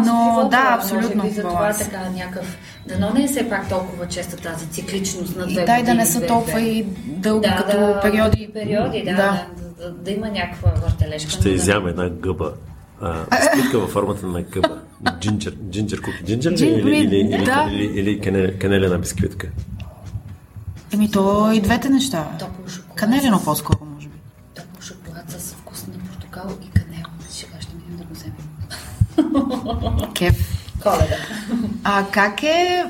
[0.05, 1.79] Но, да, може абсолютно би за това баланс.
[1.79, 2.57] така някакъв...
[2.87, 6.05] Дано не е все пак толкова честа тази цикличност на две И дай да не
[6.05, 8.49] са толкова и дълги да, като да, периоди.
[8.53, 9.15] Периоди, да, Да.
[9.17, 9.45] да.
[9.79, 11.29] да, да има някаква въртележка.
[11.31, 12.53] Ще да- една гъба.
[13.49, 14.77] Спитка във формата на гъба.
[15.19, 15.55] Джинджер.
[15.69, 16.23] Джинджер куки.
[16.25, 16.51] Джинджер?
[16.51, 17.69] Джин- или, или, или, да.
[17.71, 19.47] или, или канел, канелена бисквитка?
[20.93, 22.27] Еми, то и двете неща.
[22.39, 22.95] Топъл шоколад.
[22.95, 24.15] Канелено с- по-скоро, може би.
[24.55, 27.05] Топъл шоколад с вкус на портокал и канел.
[27.29, 28.37] Сега ще минем да го вземем.
[30.13, 30.57] Кеф.
[30.83, 31.15] Коледа.
[31.93, 32.85] А как е,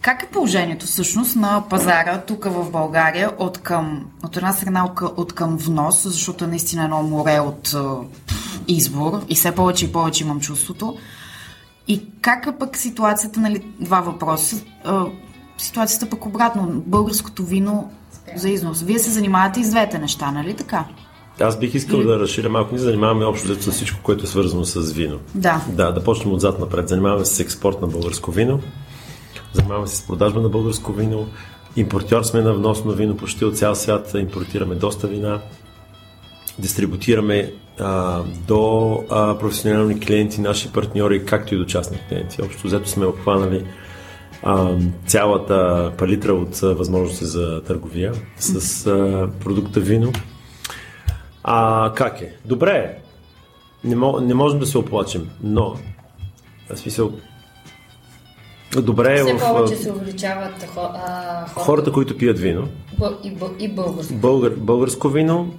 [0.00, 5.32] как е положението всъщност на пазара тук в България от към, от една страна от
[5.32, 7.76] към- внос, защото е наистина едно море от
[8.68, 10.96] избор и все повече и повече имам чувството.
[11.88, 14.56] И как е пък ситуацията, нали, два въпроса.
[15.58, 17.90] Ситуацията пък обратно, българското вино
[18.36, 18.82] за износ.
[18.82, 20.84] Вие се занимавате и с двете неща, нали така?
[21.40, 22.74] Аз бих искал да разширя малко.
[22.74, 25.18] Ние занимаваме общо взето с всичко, което е свързано с вино.
[25.34, 25.64] Да.
[25.68, 26.88] Да, да почнем отзад напред.
[26.88, 28.60] Занимаваме се с експорт на българско вино.
[29.52, 31.26] Занимаваме се с продажба на българско вино.
[31.76, 34.14] Импортьор сме на вносно вино почти от цял свят.
[34.14, 35.40] Импортираме доста вина.
[36.58, 42.42] Дистрибутираме а, до а, професионални клиенти, наши партньори, както и до частни клиенти.
[42.42, 43.64] Общо взето сме обхванали
[44.42, 50.12] а, цялата палитра от а, възможности за търговия с а, продукта вино.
[51.44, 52.34] А как е?
[52.44, 52.98] Добре е.
[53.88, 55.76] Не, мо, не можем да се оплачем, но
[56.70, 57.12] в смисъл
[58.80, 62.68] добре е Все в повече се увеличават хо, а, хората, хората, които пият вино.
[63.24, 64.14] и, и българско.
[64.14, 65.54] Българ, българско вино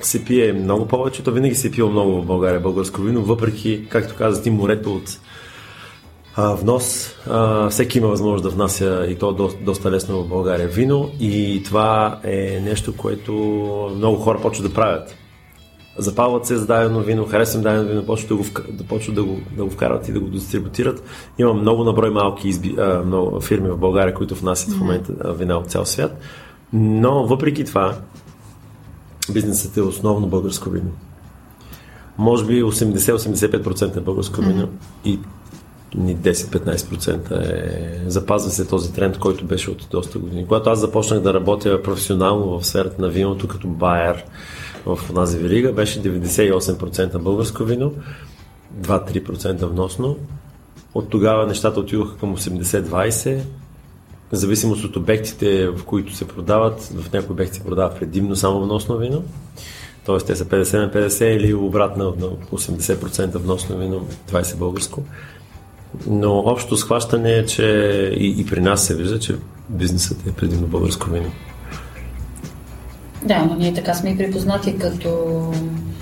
[0.00, 1.22] се пие много повече.
[1.22, 4.94] То винаги се е пило много в България българско вино, въпреки, както каза ти, морето
[4.94, 5.18] от
[6.38, 7.14] а, внос.
[7.30, 11.62] А, всеки има възможност да внася и то доста, доста лесно в България вино и
[11.64, 13.32] това е нещо, което
[13.96, 15.14] много хора почват да правят.
[15.98, 19.40] Запалват се с дадено вино, харесвам дадено вино, почват да го, да, почват да, го,
[19.56, 21.02] да го вкарат и да го дистрибутират.
[21.38, 25.56] Има много наброй малки изби, а, много фирми в България, които внасят в момента вина
[25.56, 26.20] от цял свят.
[26.72, 27.94] Но въпреки това,
[29.32, 30.90] бизнесът е основно българско вино.
[32.18, 34.68] Може би 80-85% е българско вино
[35.04, 35.18] и
[35.94, 38.10] ни 10-15% е...
[38.10, 40.46] Запазва се този тренд, който беше от доста години.
[40.46, 44.24] Когато аз започнах да работя професионално в сферата на виното като байер
[44.86, 47.92] в тази верига, беше 98% българско вино,
[48.80, 50.16] 2-3% вносно
[50.94, 53.40] От тогава нещата отидоха към 80-20.
[54.32, 58.60] В зависимост от обектите, в които се продават, в някои обекти се продава предимно само
[58.60, 59.24] вносно вино.
[60.06, 60.18] Т.е.
[60.18, 65.02] те са 50 на 50 или обратно на 80% вносно вино, 20 българско.
[66.06, 67.62] Но общо схващане е, че
[68.16, 69.34] и, и при нас се вижда, че
[69.68, 71.30] бизнесът е предимно българско вино.
[73.24, 75.40] Да, но ние така сме и припознати като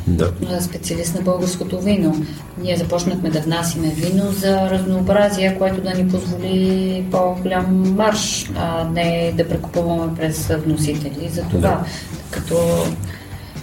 [0.07, 0.33] Да.
[0.61, 2.25] специалист на българското вино.
[2.62, 9.33] Ние започнахме да внасиме вино за разнообразие, което да ни позволи по-голям марш, а не
[9.37, 11.29] да прекупуваме през вносители.
[11.33, 11.85] За това, Да.
[12.31, 12.59] като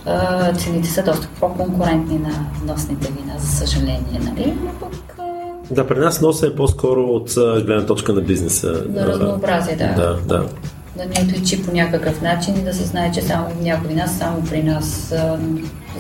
[0.06, 4.54] а, цените са доста по-конкурентни на вносните вина, за съжаление, нали?
[4.66, 5.16] Но пък
[5.74, 8.84] Да, при нас носа е по-скоро от гледна точка на бизнеса.
[8.90, 9.94] на разнообразие, да.
[9.96, 10.50] Да, да.
[10.98, 14.18] Да ни отличи по някакъв начин и да се знае, че само в някои нас,
[14.18, 15.14] само при нас,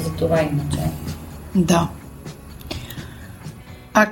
[0.03, 0.79] за това иначе.
[1.55, 1.89] Да.
[3.93, 4.07] А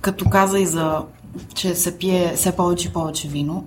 [0.00, 1.02] като каза и за,
[1.54, 3.64] че се пие все повече и повече вино,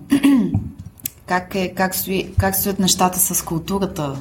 [1.25, 4.15] как, е, как, стои, как стоят нещата с културата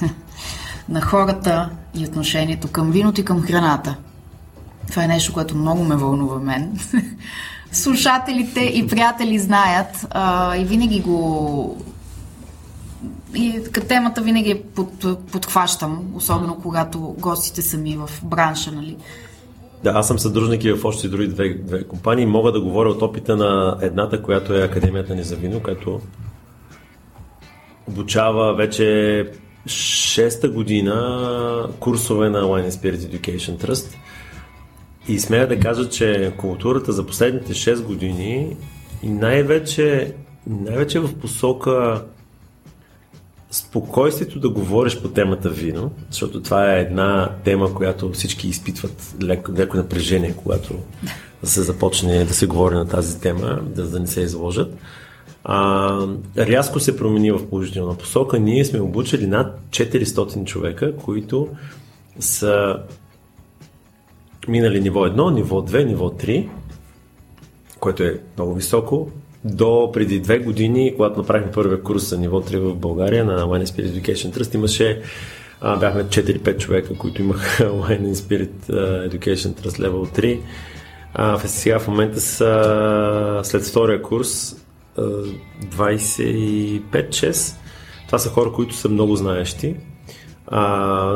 [0.88, 3.96] на хората и отношението към виното и към храната?
[4.90, 6.78] Това е нещо, което много ме вълнува мен.
[7.72, 11.84] Слушателите и приятели знаят а, и винаги го
[13.34, 14.90] и темата винаги под,
[15.32, 18.96] подхващам, особено когато гостите са ми в бранша, нали?
[19.84, 22.26] Да, аз съм съдружник и в още други две, две компании.
[22.26, 26.00] Мога да говоря от опита на едната, която е Академията ни за вино, която
[27.88, 29.26] обучава вече
[29.66, 33.94] шеста година курсове на Wine and Spirit Education Trust.
[35.08, 38.56] И смея да кажа, че културата за последните 6 години
[39.02, 40.14] и най-вече,
[40.46, 42.04] най-вече в посока
[43.50, 49.52] спокойствието да говориш по темата вино, защото това е една тема, която всички изпитват леко,
[49.52, 50.74] леко напрежение, когато
[51.42, 54.74] се започне да се говори на тази тема, да, да не се изложат.
[55.44, 56.06] А,
[56.38, 58.38] рязко се промени в положителна посока.
[58.38, 61.48] Ние сме обучили над 400 човека, които
[62.20, 62.76] са
[64.48, 66.48] минали ниво 1, ниво 2, ниво 3,
[67.80, 69.10] което е много високо,
[69.44, 73.64] до преди две години, когато направихме първия курс за ниво 3 в България на Wine
[73.64, 75.02] Spirit Education Trust, имаше
[75.60, 78.70] а, бяхме 4-5 човека, които имаха Wine Spirit
[79.08, 80.40] Education Trust Level 3.
[81.14, 84.56] А, сега в момента са след втория курс
[84.96, 85.02] а,
[85.64, 87.54] 25-6.
[88.06, 89.76] Това са хора, които са много знаещи.
[90.46, 90.62] А,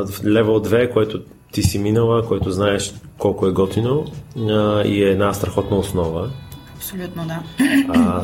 [0.05, 1.21] в левел 2, което
[1.53, 4.05] ти си минала, което знаеш колко е готино
[4.49, 6.29] а, и е една страхотна основа.
[6.75, 7.43] Абсолютно, да.
[7.89, 8.23] А,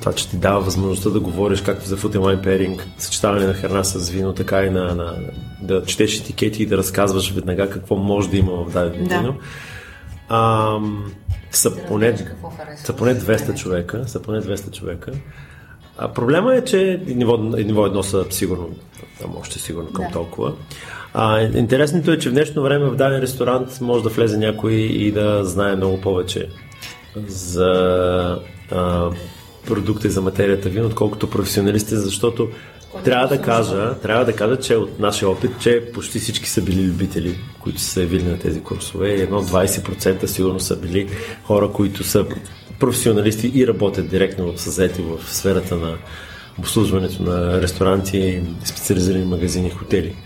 [0.00, 3.84] това, че ти дава възможността да говориш както за food and pairing, съчетаване на храна
[3.84, 5.14] с вино, така и на, на
[5.62, 9.18] да четеш етикети и да разказваш веднага какво може да има в дадено Да.
[9.18, 9.34] вино.
[10.28, 10.70] А,
[11.50, 12.16] са поне,
[12.76, 14.08] са поне 200 човека.
[14.08, 15.12] Са поне 200 човека.
[15.98, 18.70] А проблема е, че ниво, ниво едно са сигурно,
[19.20, 20.10] там още сигурно към Да.
[20.12, 20.52] толкова.
[21.14, 25.12] А, интересното е, че в днешно време в даден ресторант може да влезе някой и
[25.12, 26.48] да знае много повече
[27.26, 27.70] за
[28.72, 29.10] а,
[29.66, 32.48] продукта и за материята вино, отколкото професионалисти, защото
[33.04, 36.82] трябва да кажа, трябва да кажа, че от нашия опит, че почти всички са били
[36.82, 39.14] любители, които са се явили на тези курсове.
[39.14, 41.08] Едно 20% сигурно са били
[41.44, 42.26] хора, които са
[42.78, 45.94] професионалисти и работят директно в съзети в сферата на
[46.58, 50.16] обслужването на ресторанти, специализирани магазини, хотели.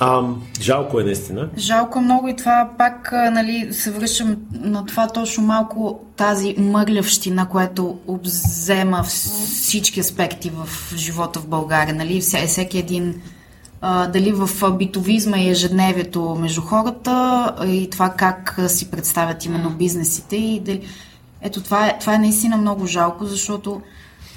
[0.00, 0.22] А,
[0.60, 1.48] жалко е наистина.
[1.56, 7.98] Жалко много и това пак нали, се връщам на това точно малко тази мъглявщина, която
[8.06, 11.94] обзема всички аспекти в живота в България.
[11.94, 12.20] Нали?
[12.20, 13.20] Вся, всеки един
[13.80, 20.36] а, дали в битовизма и ежедневието между хората и това как си представят именно бизнесите
[20.36, 20.82] и дали...
[21.42, 23.80] Ето това е, това е наистина много жалко, защото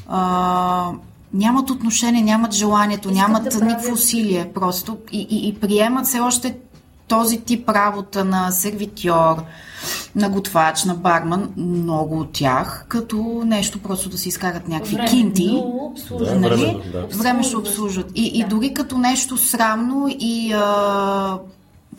[0.08, 0.92] а,
[1.34, 6.06] нямат отношение, нямат желанието, Искат нямат да никакво правят- усилие просто и, и, и приемат
[6.06, 6.58] все още
[7.08, 9.44] този тип работа на сервитьор,
[10.16, 15.12] на готвач, на барман, много от тях, като нещо просто да си изкарат някакви Временно
[15.12, 15.64] кинти.
[16.20, 16.56] Да, нали?
[16.56, 17.08] временно, да.
[17.08, 18.12] Време ще обслужват.
[18.16, 18.48] И, и Да.
[18.48, 21.38] дори като нещо срамно и а,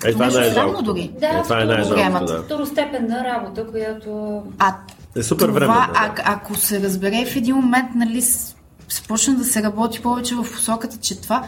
[0.05, 1.11] Е, това е срамно дори.
[1.21, 2.27] Да, Е, това е приемат.
[2.27, 2.43] да.
[2.43, 4.75] Второстепенна работа, която А
[5.17, 5.73] Е супер това, време.
[5.75, 8.23] а, ако се разбере в един момент, нали,
[8.91, 11.47] започне да се работи повече в посоката, че това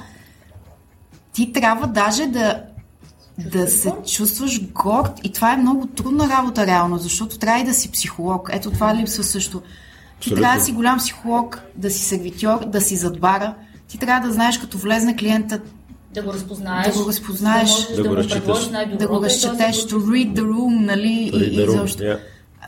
[1.32, 2.62] ти трябва даже да
[3.38, 7.74] да се чувстваш горд и това е много трудна работа реално, защото трябва и да
[7.74, 8.50] си психолог.
[8.52, 9.60] Ето това липсва също.
[9.60, 9.66] Ти
[10.18, 10.42] Абсолютно.
[10.42, 13.54] трябва да си голям психолог, да си сервитьор, да си зад бара.
[13.88, 15.60] Ти трябва да знаеш като влезне клиента,
[16.14, 16.86] да го разпознаеш.
[16.94, 17.68] Да го разпознаеш.
[17.70, 18.68] Да, можеш Да да, го разчиташ.
[18.98, 21.30] да го и разчетеш, to read the room, нали?
[21.32, 22.02] Дори И, да и рум, защо.
[22.02, 22.18] yeah.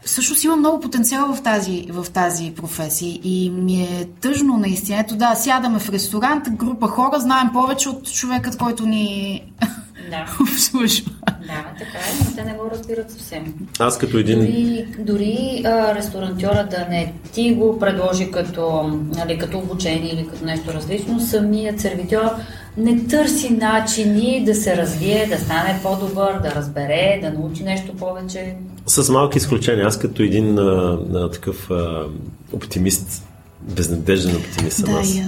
[0.05, 5.01] всъщност има много потенциал в тази, в тази професия и ми е тъжно наистина.
[5.01, 9.43] Ето да, сядаме в ресторант, група хора, знаем повече от човекът, който ни
[10.11, 10.37] Да.
[10.43, 11.11] обслужва.
[11.27, 13.55] Да, така е, но те не го разбират съвсем.
[13.79, 14.39] Аз като един...
[14.41, 18.83] Дори, дори а, ресторантьора да не ти го предложи като,
[19.17, 22.31] нали, като обучение или като нещо различно, самият сервитьор
[22.77, 28.55] не търси начини да се развие, да стане по-добър, да разбере, да научи нещо повече.
[28.87, 29.87] С малки изключения.
[29.87, 32.05] Аз като един а, а, такъв а,
[32.53, 33.23] оптимист,
[33.61, 35.19] безнадежден оптимист съм Да, аз.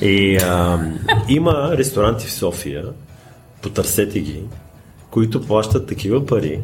[0.00, 0.80] и а,
[1.28, 2.84] има ресторанти в София,
[3.62, 4.42] потърсете ги,
[5.10, 6.60] които плащат такива пари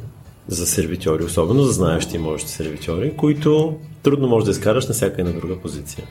[0.48, 5.20] за сервитьори, особено за знаещи и можещи сервитьори, които трудно можеш да изкараш на всяка
[5.20, 6.04] една друга позиция.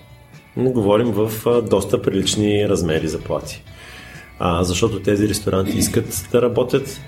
[0.58, 3.64] Не говорим в а, доста прилични размери заплати.
[4.40, 7.02] А, защото тези ресторанти искат да работят,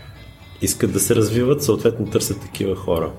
[0.61, 3.11] искат да се развиват, съответно търсят такива хора.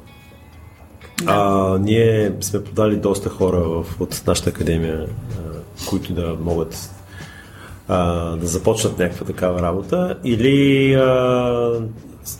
[1.26, 6.90] А, ние сме подали доста хора в, от нашата академия, а, които да могат
[7.88, 11.82] а, да започнат някаква такава работа или а,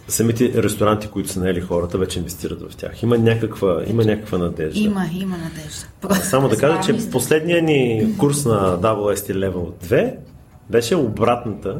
[0.09, 3.03] самите ресторанти, които са наели хората, вече инвестират в тях.
[3.03, 4.81] Има някаква, има някаква надежда.
[4.81, 6.25] Има, има надежда.
[6.25, 10.15] Само да кажа, че последния ни курс на WST Level 2
[10.71, 11.79] беше обратната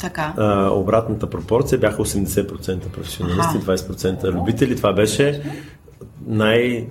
[0.00, 0.34] Така.
[0.36, 3.58] а, обратната пропорция бяха 80% професионалисти, Аха.
[3.58, 4.76] 20% любители.
[4.76, 5.42] Това беше
[6.26, 6.88] най-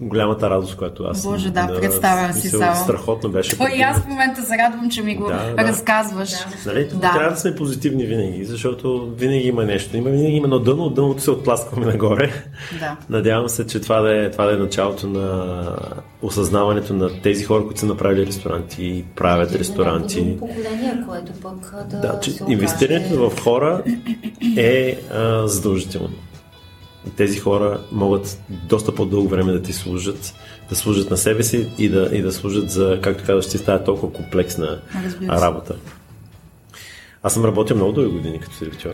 [0.00, 2.76] голямата радост, която аз Боже, съм- да, представям си само.
[2.76, 3.58] Страхотно беше.
[3.58, 5.68] Той и аз в момента се радвам, че ми го Да, да.
[5.68, 6.30] разказваш.
[6.66, 6.88] Нали?
[6.94, 7.12] Да.
[7.12, 9.96] Трябва да сме позитивни винаги, защото винаги има нещо.
[9.96, 12.30] Има винаги има едно дъно, от дъното се оттласкваме нагоре.
[12.80, 12.96] Да.
[13.10, 15.62] Надявам се, че това да, е, това да е началото на
[16.22, 20.22] осъзнаването на тези хора, които са направили ресторанти и правят ресторанти.
[20.24, 23.82] Друго поколение, което пък да, Да, че инвестирането в хора
[24.56, 26.10] е а, задължително.
[27.16, 30.34] Тези хора могат доста по-дълго време да ти служат,
[30.68, 33.84] да служат на себе си и да, и да служат за, както казваш, ти става
[33.84, 34.78] толкова комплексна
[35.20, 35.26] се.
[35.28, 35.74] работа.
[37.22, 38.92] Аз съм работил много дълги години като сервитьор.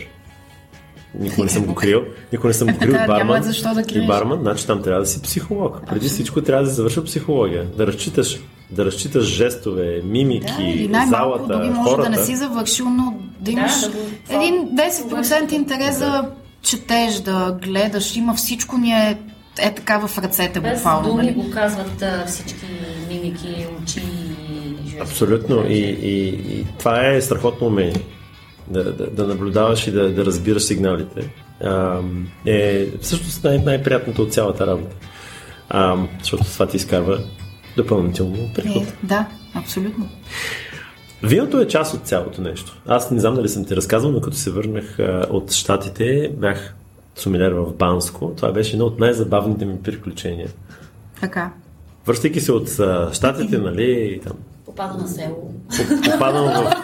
[1.15, 2.03] Никога не съм го крил.
[2.33, 2.93] Никога не съм го крил.
[2.93, 4.07] Да, барман, защо да и криеш.
[4.07, 5.81] барман, значи там трябва да си психолог.
[5.89, 7.67] Преди всичко трябва да завърша психология.
[7.67, 8.39] Да разчиташ,
[8.71, 12.11] да разчиташ жестове, мимики, Да, залата, дори може хората.
[12.11, 13.99] да не си завършил, но да имаш да го-
[14.31, 14.83] един това-
[15.23, 16.31] 10% интерес да
[16.67, 18.17] четеш, да гледаш.
[18.17, 19.19] Има всичко ни е,
[19.59, 21.09] е така в ръцете Без буквално.
[21.09, 21.35] думи Нали?
[21.35, 22.67] го казват всички
[23.09, 25.01] мимики, очи и.
[25.01, 25.67] Абсолютно.
[25.69, 28.03] И, и, и това е страхотно умение.
[28.69, 31.31] Да, да, да наблюдаваш и да, да разбираш сигналите.
[31.64, 32.01] А,
[32.47, 34.97] е всъщност най- най-приятното от цялата работа.
[35.69, 37.21] А, защото това ти изкарва
[37.77, 38.83] допълнително приход.
[38.83, 40.09] Е, да, абсолютно.
[41.23, 42.77] Виното е част от цялото нещо.
[42.87, 46.75] Аз не знам дали съм ти разказвал, но като се върнах а, от Штатите, бях
[47.17, 48.33] сумилер в Банско.
[48.37, 50.49] Това беше едно от най-забавните ми приключения.
[51.21, 51.53] Така.
[52.07, 54.33] Връщайки се от а, Штатите, нали, там,
[54.67, 55.53] Попада на село.
[56.12, 56.75] попадам в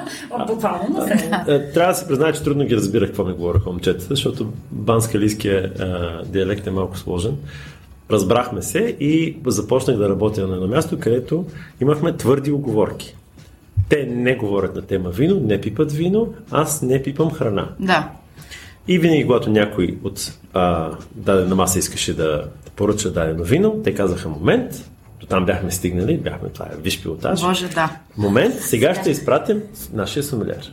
[0.46, 1.34] Буквално на село.
[1.48, 5.72] Е, Трябва да се призная, че трудно ги разбирах какво ми говореха момчетата, защото банскалийския
[6.26, 7.36] диалект е малко сложен.
[8.10, 11.44] Разбрахме се и започнах да работя на едно място, където
[11.80, 13.16] имахме твърди оговорки.
[13.88, 17.68] Те не говорят на тема вино, не пипат вино, аз не пипам храна.
[17.80, 18.10] Да.
[18.88, 24.28] И винаги, когато някой от а, дадена маса искаше да, поръча дадено вино, те казаха
[24.28, 27.40] момент, до там бяхме стигнали, бяхме, това е виш пилотаж.
[27.40, 27.96] Боже, да.
[28.16, 29.62] Момент, сега ще изпратим
[29.92, 30.72] нашия сомелиер.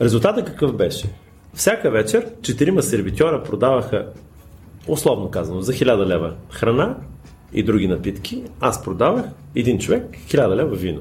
[0.00, 1.06] Резултатът какъв беше?
[1.54, 4.06] Всяка вечер четирима сервитьора продаваха,
[4.88, 6.96] условно казано, за 1000 лева храна
[7.52, 8.42] и други напитки.
[8.60, 11.00] Аз продавах един човек 1000 лева вино.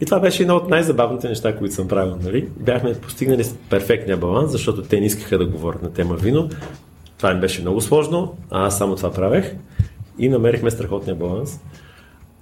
[0.00, 2.16] И това беше едно от най-забавните неща, които съм правил.
[2.22, 2.48] Нали?
[2.56, 6.48] Бяхме постигнали перфектния баланс, защото те не искаха да говорят на тема вино.
[7.16, 9.54] Това им беше много сложно, а аз само това правех.
[10.18, 11.60] И намерихме страхотния баланс.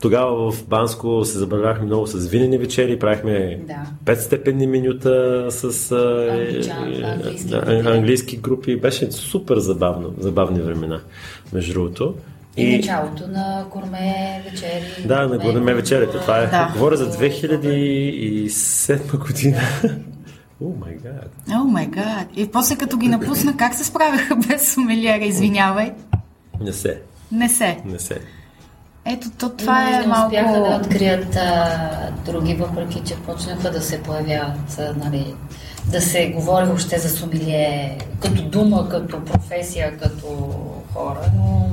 [0.01, 3.75] Тогава в Банско се забавлявахме много с винени вечери, правихме Да.
[4.05, 5.11] петстепенни менюта
[5.51, 7.89] с Англичан- е, английски групи.
[7.89, 8.77] английски групи.
[8.77, 11.01] Беше супер забавно, забавни времена,
[11.53, 12.15] между другото.
[12.57, 15.07] И началото на гурме вечери.
[15.07, 16.19] Да, на Гурме вечерите.
[16.19, 16.47] Това е.
[16.47, 16.71] Да.
[16.73, 19.61] Говоря за 2007 година.
[20.65, 21.31] О май гад.
[21.55, 22.27] О май гад.
[22.37, 25.25] И после като ги напусна, как се справяха без сомелиера?
[25.25, 25.93] Извинявай.
[26.61, 27.01] Не се,
[27.33, 27.79] Не се.
[27.85, 28.19] не се.
[29.05, 30.27] Ето, то, това е не малко...
[30.27, 31.89] успяха да открият а,
[32.27, 35.35] други, въпреки че почнаха да се появяват, а, нали,
[35.93, 40.27] да се говори въобще за сомилие, като дума, като професия, като
[40.93, 41.71] хора, но...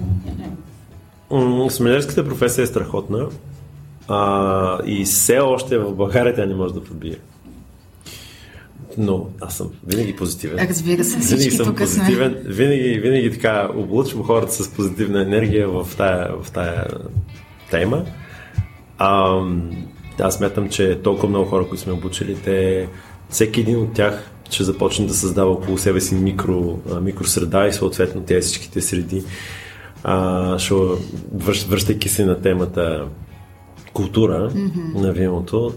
[1.33, 3.27] М, Смилерската професия е страхотна
[4.07, 7.17] а, и все още в България тя не може да побие.
[8.97, 10.67] но аз съм винаги позитивен.
[10.69, 12.31] Разбира се, винаги съм позитивен.
[12.41, 12.53] сме.
[12.53, 16.85] Винаги, винаги така облъчвам хората с позитивна енергия в тая, в тая
[17.71, 18.05] тема.
[18.97, 19.39] А,
[20.19, 22.87] аз смятам, че толкова много хора, които сме обучили, те,
[23.29, 28.21] всеки един от тях ще започне да създава около себе си микро, микросреда и съответно
[28.21, 29.23] тези всичките среди.
[30.03, 30.73] А, ще,
[31.33, 33.05] връщ, връщайки се на темата
[33.93, 35.01] култура mm-hmm.
[35.01, 35.73] на виното,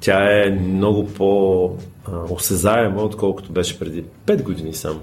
[0.00, 5.00] тя е много по-осезаема, отколкото беше преди 5 години само.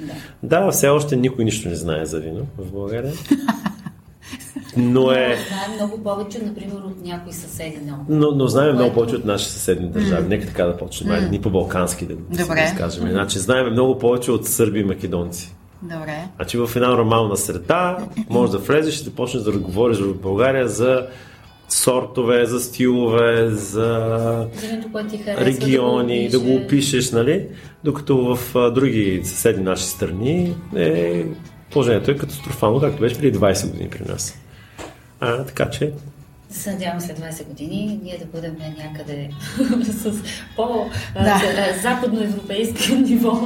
[0.00, 0.12] Да.
[0.42, 3.12] да, все още никой нищо не знае за вино в България.
[4.76, 5.38] Но е...
[5.48, 7.78] Знаем много повече, например, от някои съседи.
[7.84, 8.04] Много.
[8.08, 10.24] Но, но знаем много повече от наши съседни държави.
[10.24, 10.28] Mm.
[10.28, 11.12] Нека така да почнем.
[11.12, 11.30] Mm.
[11.30, 13.08] Ни по-балкански да, да кажем.
[13.10, 15.54] Значи знаем много повече от сърби и македонци.
[15.82, 16.28] Добре.
[16.36, 17.98] Значи в една нормална среда
[18.30, 21.06] можеш да влезеш и да почнеш да говориш в България за
[21.68, 24.46] сортове, за стилове, за
[25.24, 27.46] харесва, региони, да го, да го опишеш, нали?
[27.84, 31.24] Докато в а, други съседни наши страни е
[31.70, 34.38] положението е катастрофално, както беше преди 20 години при нас.
[35.20, 35.92] А, така че
[36.50, 39.30] да се надявам след 20 години ние да бъдем някъде
[39.92, 40.12] с
[40.56, 43.40] по-западноевропейско ниво.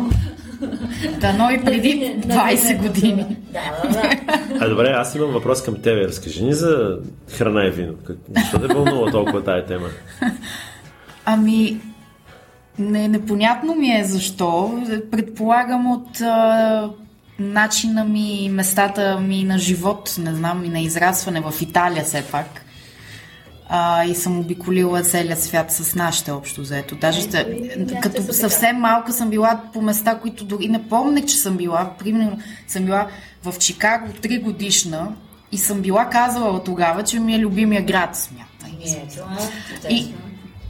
[1.20, 3.36] Дано и преди 20 години.
[3.52, 4.10] Да, да, да.
[4.60, 6.08] А добре, аз имам въпрос към тебе.
[6.08, 6.98] Разкажи ни за
[7.32, 7.94] храна и вино.
[8.36, 9.88] Защо те вълнува толкова тая тема?
[11.24, 11.80] Ами,
[12.78, 14.82] не, непонятно ми е защо.
[15.10, 16.90] Предполагам от а,
[17.38, 22.63] начина ми, местата ми на живот, не знам, и на израстване в Италия все пак
[23.68, 26.96] а, и съм обиколила целият свят с нашите общо взето.
[26.96, 27.68] Даже сте,
[28.02, 31.90] като съвсем малка съм била по места, които дори не помня, че съм била.
[31.98, 32.38] Примерно
[32.68, 33.08] съм била
[33.44, 35.12] в Чикаго 3 годишна
[35.52, 38.78] и съм била казала тогава, че ми е любимия град, смятай.
[39.90, 40.14] И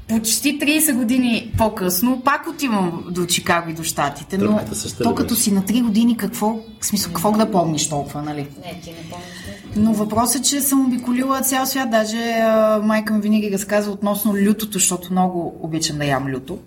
[0.09, 4.61] почти 30 години по-късно пак отивам до Чикаго и до Щатите, но
[5.03, 8.41] то като си на 3 години какво, в смисъл, какво да помниш толкова, нали?
[8.41, 9.45] Не, ти не помниш
[9.77, 11.91] но въпросът е, че съм обиколила цял свят.
[11.91, 16.59] Даже а, майка ми винаги разказва относно лютото, защото много обичам да ям люто.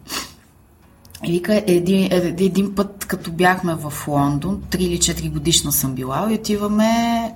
[1.25, 6.27] И вика, един, един път, като бяхме в Лондон, 3 или 4 годишна съм била,
[6.31, 6.91] и отиваме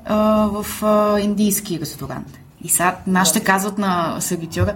[0.06, 2.41] а, в а, индийски ресторант.
[2.64, 4.74] И сега нашите казват на сервитьора,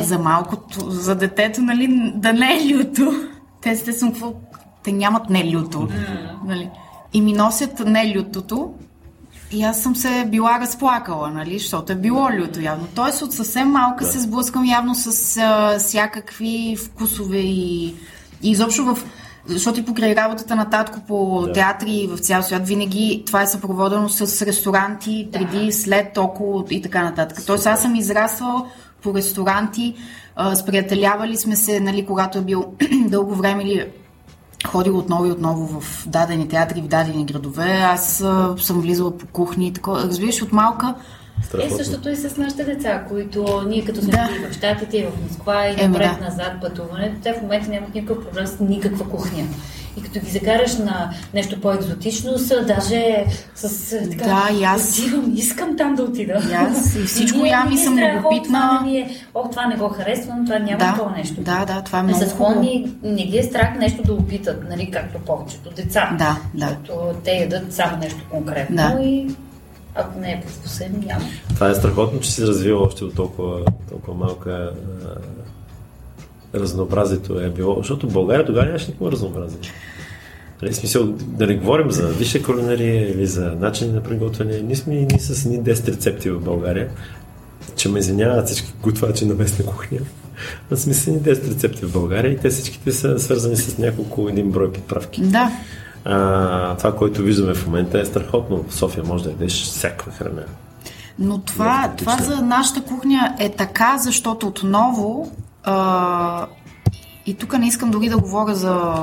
[0.00, 3.12] за малкото, за детето, нали, да не е люто.
[3.60, 4.32] Те сте съм какво?
[4.82, 5.78] Те нямат не люто.
[5.78, 6.28] Mm.
[6.44, 6.70] Нали?
[7.12, 8.74] И ми носят не лютото,
[9.52, 12.86] и аз съм се била разплакала, нали, защото е било люто явно.
[12.94, 14.10] Тоест от съвсем малка да.
[14.10, 17.86] се сблъскам явно с а, всякакви вкусове и,
[18.42, 18.98] и изобщо в
[19.46, 21.52] защото и покрай работата на татко по да.
[21.52, 25.72] театри в цял свят винаги това е съпроводено с ресторанти преди, да.
[25.72, 27.38] след, около и така нататък.
[27.46, 28.66] Тоест аз съм израствала
[29.02, 29.94] по ресторанти,
[30.54, 32.64] сприятелявали сме се, нали, когато е бил
[33.08, 33.86] дълго време или
[34.66, 37.80] ходила отново и отново в дадени театри, в дадени градове.
[37.82, 39.90] Аз а, съм влизала по кухни и така.
[39.90, 40.94] Разбираш, от малка
[41.42, 41.74] Страхотно.
[41.74, 44.28] Е, същото и с нашите деца, които ние като сме да.
[44.50, 46.68] в Штатите и в Москва и напред-назад да.
[46.68, 49.44] пътуването, те в момента нямат никакъв проблем с никаква кухня.
[49.96, 53.24] И като ги закараш на нещо по-екзотично, са даже
[53.54, 54.98] с така, да, и аз...
[54.98, 56.42] отивам, искам там да отида.
[56.50, 58.78] И аз и всичко и ям и съм любопитна.
[58.80, 61.40] Това е, о, това не го харесвам, това няма да, такова нещо.
[61.40, 65.18] Да, да, това е много склонни, не ги е страх нещо да опитат, нали, както
[65.18, 66.16] повечето деца.
[66.18, 66.68] Да, да.
[66.68, 69.02] Защото те ядат само нещо конкретно да.
[69.02, 69.34] и
[69.94, 71.24] ако не е по вкуса няма.
[71.54, 74.72] Това е страхотно, че си развива още от толкова, толкова малка
[76.54, 79.58] разнообразието е било, защото в България тогава нямаше никакво разнообразие.
[80.62, 84.60] Нали, смисъл, да не говорим за висша кулинария или за начин на приготвяне.
[84.60, 86.88] Ние сме ни с ни 10 рецепти в България,
[87.76, 89.98] че ме извиняват всички готвачи на местна кухня.
[90.70, 94.28] Но сме си ни 10 рецепти в България и те всичките са свързани с няколко
[94.28, 95.22] един брой подправки.
[95.22, 95.50] Да.
[96.04, 98.64] А, това, което виждаме в момента е страхотно.
[98.68, 100.42] В София може да ядеш всякаква храна.
[101.18, 105.32] Но това, това за нашата кухня е така, защото отново
[105.64, 106.46] а,
[107.26, 108.94] и тук не искам дори да говоря за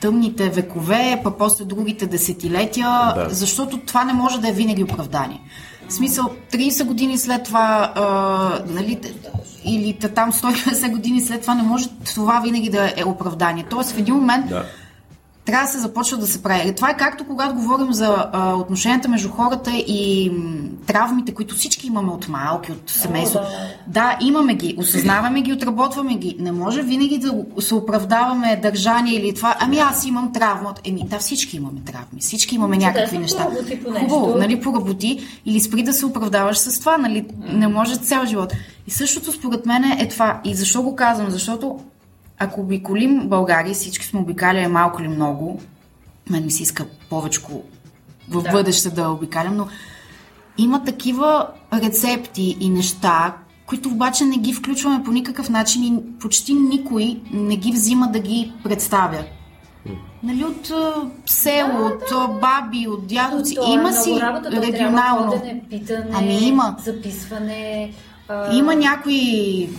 [0.00, 3.26] тъмните векове, па после другите десетилетия, да.
[3.30, 5.40] защото това не може да е винаги оправдание.
[5.88, 9.00] В смисъл, 30 години след това, а, нали,
[9.64, 13.64] или там 150 години след това не може това винаги да е оправдание.
[13.70, 14.64] Тоест в един момент да
[15.44, 16.74] трябва да се започва да се прави.
[16.74, 21.86] Това е както когато говорим за а, отношенията между хората и м, травмите, които всички
[21.86, 23.38] имаме от малки, от семейство.
[23.38, 23.48] Да,
[23.86, 26.36] да, имаме ги, осъзнаваме ги, отработваме ги.
[26.38, 29.56] Не може винаги да се оправдаваме държание или това.
[29.60, 30.74] Ами аз имам травма.
[30.84, 32.20] Еми, да, всички имаме травми.
[32.20, 33.48] Всички имаме някакви неща.
[34.08, 38.52] Хубаво, нали, поработи или спри да се оправдаваш с това, нали, не може цял живот.
[38.86, 40.40] И същото според мен е това.
[40.44, 41.30] И защо го казвам?
[41.30, 41.78] Защото
[42.38, 45.60] ако обиколим България, всички сме обикаляли малко или много,
[46.30, 47.40] мен ми се иска повече
[48.30, 48.50] в Да.
[48.50, 49.66] бъдеще да обикалям, но
[50.58, 53.34] има такива рецепти и неща,
[53.66, 58.18] които обаче не ги включваме по никакъв начин и почти никой не ги взима да
[58.18, 59.24] ги представя.
[60.22, 60.70] Нали, от
[61.26, 63.54] село, от а, баби, от дядовци.
[63.54, 65.30] То е Има си работа, регионално.
[65.30, 66.76] Трябва ходене, питане, Ами има.
[66.84, 67.92] записване.
[68.52, 69.22] Има някои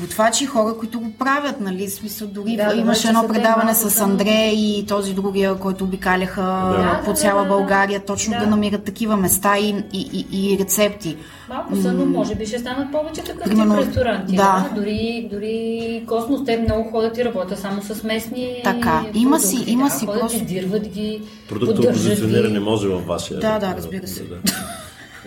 [0.02, 1.90] готвачи хора, които го правят, нали?
[1.90, 7.02] Смисъл, дори Да, имаше едно предаване малко с Андрея и този другия, който обикаляха Да.
[7.06, 7.46] по цяла.
[7.46, 8.40] България, точно да.
[8.40, 8.48] Да.
[8.48, 11.18] намират такива места и, и, и, и рецепти.
[11.50, 14.36] Малко са, но може би ще станат повече такъв Примерно, тип ресторанти.
[14.36, 14.66] да.
[14.70, 14.76] Да.
[14.76, 19.72] Дори, дори Космос, те много ходят и работят само с местни Така, има си- продукти,
[19.72, 22.60] има да, си ходят, просто- издирват ги, Продуктово поддържат позициониране ги.
[22.60, 23.40] може във вашия.
[23.40, 24.24] Да, да, разбира се.
[24.24, 24.36] Да.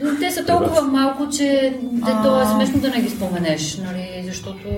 [0.02, 4.24] Но те са толкова малко, че де, то е смешно да не ги споменеш, нали?
[4.26, 4.68] защото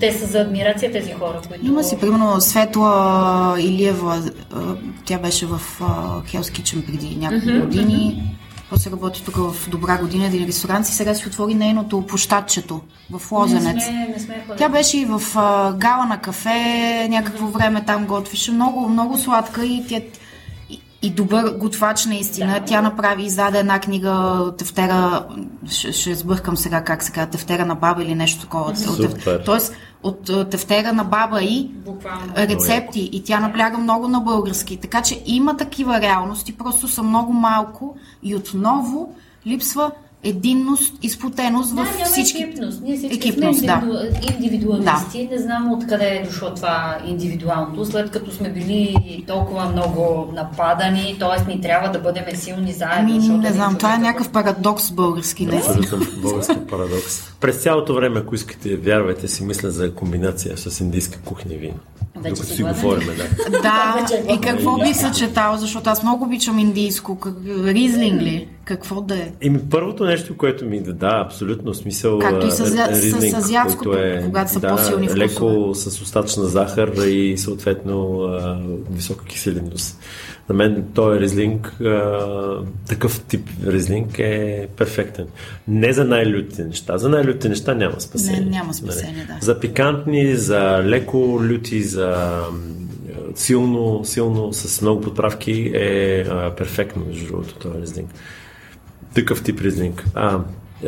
[0.00, 1.66] те са за адмирация тези хора, които...
[1.66, 4.22] Има си, примерно, Светла Илиева,
[4.52, 4.60] а,
[5.04, 8.36] тя беше в а, Kitchen преди няколко години.
[8.70, 13.32] После работи тук в Добра година, един ресторант и сега си отвори нейното площадчето в
[13.32, 13.74] Лозенец.
[13.74, 14.44] Не сме, не сме.
[14.56, 18.52] Тя беше и в а, гала на кафе, някакво време там готвише.
[18.52, 20.00] Много, много сладка и тя
[21.02, 22.52] и, добър готвач наистина.
[22.60, 22.64] Да.
[22.64, 25.26] Тя направи, издаде една книга Тефтера,
[25.70, 28.76] ще, ще сбъркам сега как се казва, Тефтера на баба или нещо такова.
[28.76, 29.42] Супер.
[29.44, 29.72] тоест,
[30.02, 32.32] от а, Тефтера на баба и Буквално.
[32.36, 34.76] рецепти и тя набляга много на български.
[34.76, 39.14] Така че има такива реалности, просто са много малко и отново
[39.46, 39.90] липсва
[40.24, 42.42] единност и сплотеност Да, в няма всички...
[42.42, 42.80] екипност.
[42.82, 43.82] Ние всички Екипност, сме да.
[43.82, 44.34] индивиду...
[44.34, 45.28] индивидуалисти.
[45.32, 48.94] Не знам откъде е дошло това индивидуалното, след като сме били
[49.26, 51.54] толкова много нападани, т.е.
[51.54, 53.14] ни трябва да бъдем силни заедно.
[53.16, 55.56] Ами, не знам, това е човек- някакъв парадокс български, не?
[55.56, 57.32] Абсолютно български парадокс.
[57.40, 61.74] През цялото време, ако искате, вярвайте си, мисля за комбинация с индийска кухня и вино.
[62.16, 63.60] Вече Докато си говорим, да.
[63.62, 67.18] Да, е и какво би съчетал, защото аз много обичам индийско.
[67.18, 68.48] Как- Ризлинг ли?
[68.64, 69.32] Какво да е?
[69.40, 72.18] Еми, първото нещо, което ми да, да абсолютно смисъл.
[72.18, 75.24] Както и с азиатското, който е, когато са да, по-силни вкусове.
[75.24, 79.98] леко с остатъчна захар и съответно а, висока киселинност.
[80.48, 85.26] На мен този ризлинг, а, такъв тип ризлинг е перфектен.
[85.68, 86.98] Не за най-лютите неща.
[86.98, 88.40] За най-лютите неща няма спасение.
[88.40, 89.46] Не, няма спасение, да.
[89.46, 92.40] За пикантни, за леко люти, за
[93.34, 98.10] силно, силно с много подправки е а, перфектно, между другото, този ризлинг.
[99.14, 100.04] Такъв тип ризлинг.
[100.14, 100.38] А,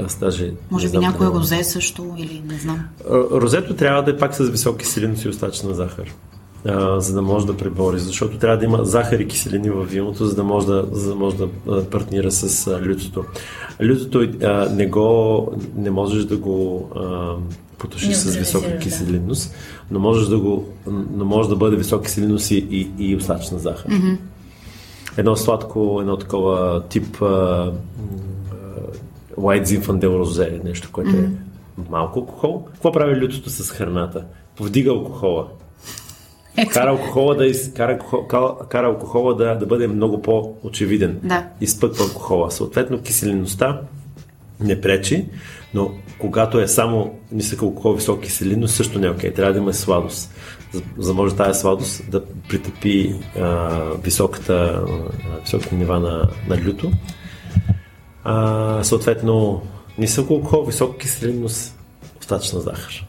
[0.05, 0.53] аз даже.
[0.71, 2.81] Може би някой дали- розе също или не знам.
[3.33, 6.13] Розето трябва да е пак с високи киселинност и остатъчна захар.
[6.67, 10.27] А, за да може да пребори, защото трябва да има захар и киселини в виното,
[10.27, 11.49] за да може да, за да, може да
[11.91, 13.25] партнира с а, лютото.
[13.85, 17.35] Лютото а, не го, не можеш да го а,
[17.79, 18.79] потушиш с висока да.
[18.79, 19.55] киселинност,
[19.91, 20.69] но можеш да го,
[21.17, 23.91] но може да бъде висока киселинност и, и, и остатъчна захар.
[23.91, 24.17] Mm-hmm.
[25.17, 27.73] Едно сладко, едно такова тип а,
[29.37, 31.27] White Zinfandel Rosé, нещо, което mm-hmm.
[31.27, 32.65] е малко алкохол.
[32.65, 34.25] Какво прави лютото с храната?
[34.57, 35.47] Повдига алкохола.
[36.73, 37.99] Кара алкохола да, из, кара,
[38.29, 41.21] кара, кара алкохола да, да бъде много по-очевиден.
[41.23, 41.47] Да.
[41.61, 42.51] Изпъква алкохола.
[42.51, 43.81] Съответно, киселеността
[44.61, 45.27] не пречи,
[45.75, 49.33] но когато е само нисък алкохол, висока киселинност, също не е окей.
[49.33, 50.35] Трябва да има сладост.
[50.73, 54.85] За, за да може тази сладост да притъпи а, високата,
[55.35, 56.91] а, високите нива на, на люто.
[58.25, 59.63] А, съответно,
[59.99, 61.79] нисък алкохол, висока киселинност,
[62.21, 63.07] остатъчна захар.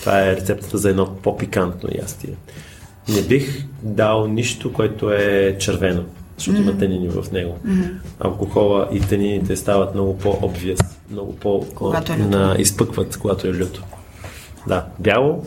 [0.00, 2.34] Това е рецептата за едно по-пикантно ястие.
[3.08, 6.04] Не бих дал нищо, което е червено,
[6.36, 6.62] защото mm-hmm.
[6.62, 7.58] има тенини в него.
[7.66, 7.90] Mm-hmm.
[8.20, 10.80] Алкохола и тенините стават много по-обвиес,
[11.10, 12.28] много по- Когато е люто.
[12.28, 13.84] на, изпъкват, когато е люто.
[14.66, 15.44] Да, бяло,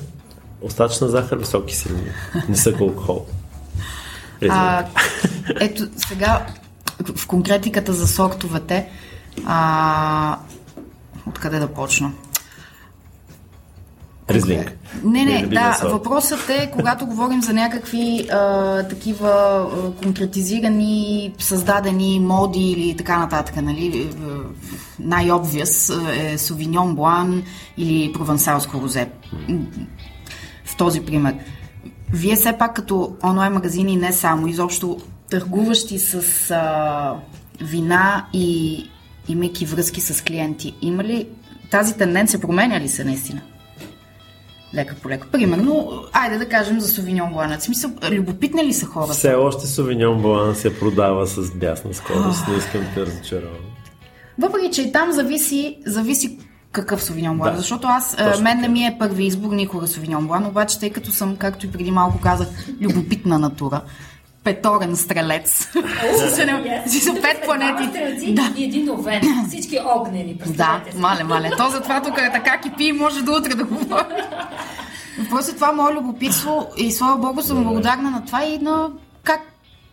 [0.61, 2.11] остатъчна захар, високи киселини.
[2.49, 3.25] Нисък алкохол.
[4.49, 4.85] А,
[5.59, 6.45] ето сега
[7.15, 8.89] в конкретиката за сортовете,
[9.45, 10.37] а,
[11.27, 12.11] откъде да почна?
[14.29, 14.77] Ризлинг.
[15.03, 22.19] Не, не, Любимия да, въпросът е, когато говорим за някакви а, такива а, конкретизирани, създадени
[22.19, 24.15] моди или така нататък, нали, е,
[24.99, 27.43] най-обвяс е Совиньон Блан
[27.77, 29.09] или провансалско розе.
[30.81, 31.35] Този пример.
[32.13, 34.97] Вие все пак като онлайн магазини, не само, изобщо
[35.29, 37.15] търгуващи с а,
[37.61, 38.83] вина и
[39.27, 41.27] имайки връзки с клиенти, има ли
[41.71, 43.41] тази тенденция, променя ли се наистина?
[44.75, 45.27] Лека по лека.
[45.31, 47.61] Примерно, айде да кажем за Совиньон Бланът.
[47.61, 49.13] В смисъл, любопитни ли са хората?
[49.13, 52.47] Все още Совиньон Блан се продава с бясна скорост.
[52.47, 53.65] Не искам да разочаровам.
[54.39, 56.39] Въпреки, че и там зависи, зависи
[56.71, 57.51] какъв Совиньон Блан.
[57.51, 57.57] Да.
[57.57, 61.11] Защото аз, Точно мен не ми е първи избор никога Совиньон Блан, обаче тъй като
[61.11, 62.47] съм, както и преди малко казах,
[62.81, 63.81] любопитна натура,
[64.43, 65.67] петорен стрелец.
[66.87, 68.33] Си са пет планети.
[68.33, 68.53] Да.
[68.57, 69.21] И един овен.
[69.47, 71.49] Всички огнени, Да, мале, мале.
[71.57, 74.03] То затова тук е така кипи и може до утре да говори.
[75.29, 78.89] Просто това е мое любопитство и слава богу съм благодарна на това и на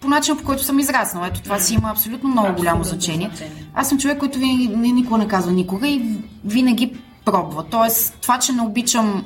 [0.01, 1.27] по начина по който съм израснала.
[1.27, 3.31] Ето това си има абсолютно много голямо значение.
[3.35, 3.67] значение.
[3.75, 6.93] Аз съм човек, който винаги, ни- никога не казва никога и винаги
[7.25, 7.65] пробва.
[7.65, 9.25] Тоест, това, че не обичам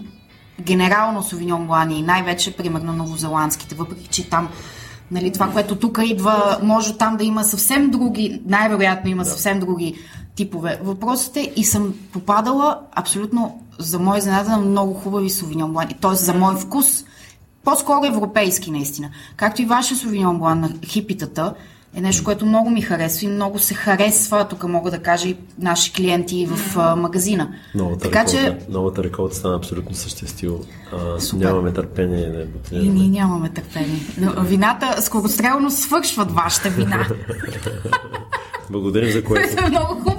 [0.61, 4.49] генерално Совиньон Блани и най-вече, примерно, новозеландските, въпреки че там
[5.11, 9.95] Нали, това, което тук идва, може там да има съвсем други, най-вероятно има съвсем други
[10.35, 15.95] типове въпросите и съм попадала абсолютно за мой изненада на много хубави Совиньон Блани.
[16.01, 16.15] Т.е.
[16.15, 17.05] за мой вкус,
[17.65, 19.11] по-скоро европейски наистина.
[19.37, 21.55] Както и вашия Совиньон Блан на хипитата
[21.95, 25.37] е нещо, което много ми харесва и много се харесва, тук мога да кажа и
[25.59, 27.49] наши клиенти в а, магазина.
[27.75, 30.61] Новата, така реколта, че новата реколта стана абсолютно същия стил.
[30.93, 31.47] А, Супер.
[31.47, 32.93] нямаме търпение да я и бутилираме.
[32.93, 34.01] ние нямаме търпение.
[34.19, 37.07] Но вината скорострелно свършват вашата вина.
[38.71, 39.65] Благодарим за което.
[39.69, 40.12] много хубаво.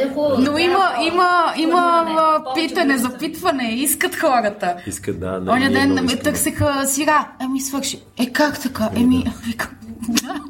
[0.00, 0.36] Е хубаво?
[0.38, 2.06] Но има, има, има
[2.44, 4.76] повече питане, запитване, искат хората.
[4.86, 5.40] Искат да.
[5.40, 7.28] не, Оня ден ме търсеха сира.
[7.42, 8.00] Еми, свърши.
[8.18, 8.90] Е, как така?
[8.96, 9.70] Еми, викам,
[10.08, 10.40] да.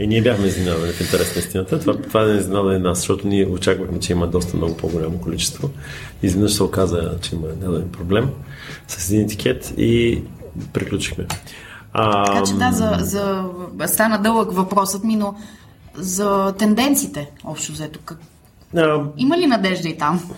[0.00, 1.80] И ние бяхме изненадани в интерес на истината.
[1.80, 5.70] Това, това не изненада и нас, защото ние очаквахме, че има доста много по-голямо количество.
[6.22, 8.30] Изведнъж се оказа, че има даден проблем
[8.88, 10.22] с един етикет и
[10.72, 11.26] приключихме.
[11.92, 13.44] А, Така че да, за, за,
[13.86, 15.34] стана дълъг въпросът ми, но
[15.98, 18.00] за тенденциите, общо взето.
[18.04, 18.18] Как...
[18.76, 20.30] а, Има ли надежда и там?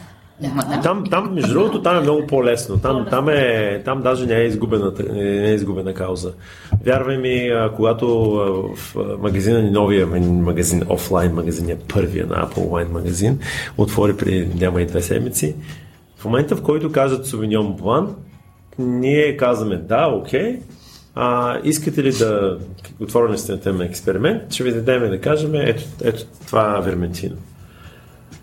[0.43, 0.81] Да.
[0.83, 2.79] Там, там, между другото, там е много по-лесно.
[2.79, 6.33] Там, там, е, там даже не е, изгубена, не е изгубена кауза.
[6.85, 8.09] Вярвай ми, когато
[8.77, 13.39] в магазина ни, новия магазин, офлайн магазин, е първия на Apple Wine магазин,
[13.79, 15.55] отвори преди няма и две седмици.
[16.17, 18.09] В момента, в който кажат Sauvignon Blanc,
[18.79, 20.61] ние казваме да, окей,
[21.23, 22.59] а, искате ли да
[23.01, 27.37] отворим сте на тема експеримент, ще ви дадем да кажем, ето, ето това Верментино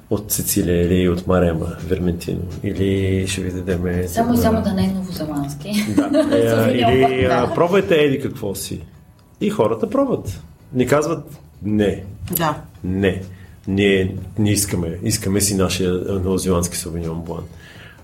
[0.09, 2.41] от Сицилия или от Марема, Верментино.
[2.63, 4.07] Или ще ви дадем...
[4.07, 5.85] Само и а, само да не е новозеландски.
[5.95, 6.27] Да.
[6.37, 8.81] Е, а, или а, пробвайте еди какво си.
[9.41, 10.41] И хората пробват.
[10.73, 11.25] Не казват
[11.63, 12.03] не,
[12.37, 12.61] да.
[12.83, 13.21] не.
[13.67, 14.97] Ние не искаме.
[15.03, 17.43] Искаме си нашия новозеландски Sauvignon Блан.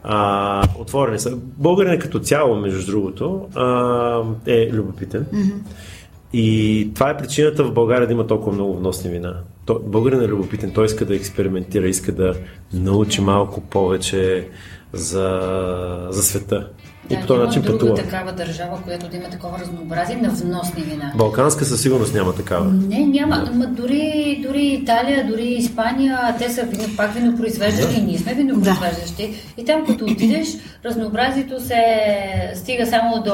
[0.04, 1.36] А, отворени са.
[1.58, 5.26] Българин като цяло, между другото, а, е любопитен.
[6.34, 9.36] И това е причината в България да има толкова много вносни вина.
[9.84, 12.34] Българин е любопитен, той иска да експериментира, иска да
[12.74, 14.47] научи малко повече
[14.93, 16.70] за, за света.
[17.10, 17.95] И Да, по този начин друга пътува.
[17.95, 21.12] такава държава, която да има такова разнообразие на вносни вина.
[21.16, 22.66] Балканска със сигурност няма такава.
[22.66, 23.45] Не, няма.
[23.47, 24.04] Ама дори,
[24.43, 29.30] дори Италия, дори Испания, те са вино, пак винопроизвеждащи и ние сме винопроизвеждащи.
[29.58, 30.47] И там като отидеш,
[30.86, 31.84] разнообразието се
[32.56, 33.34] стига само до,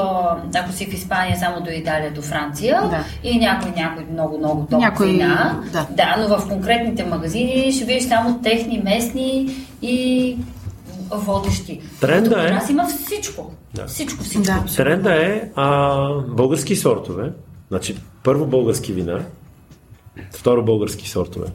[0.54, 3.04] ако си в Испания, само до Италия, до Франция Да.
[3.24, 5.60] и някой, някой много, много топ Някой- вина.
[5.72, 5.86] да.
[5.90, 9.48] да, но в конкретните магазини ще видиш само техни, местни
[9.82, 10.36] и
[11.12, 11.80] водещи.
[12.00, 13.52] Тренда Докато е- нас има всичко.
[13.74, 13.86] Да.
[13.86, 14.42] Всичко, всичко.
[14.42, 14.64] Да.
[14.76, 17.32] Тренда е а, български сортове.
[17.68, 19.20] Значи, първо български вина,
[20.32, 21.46] второ български сортове.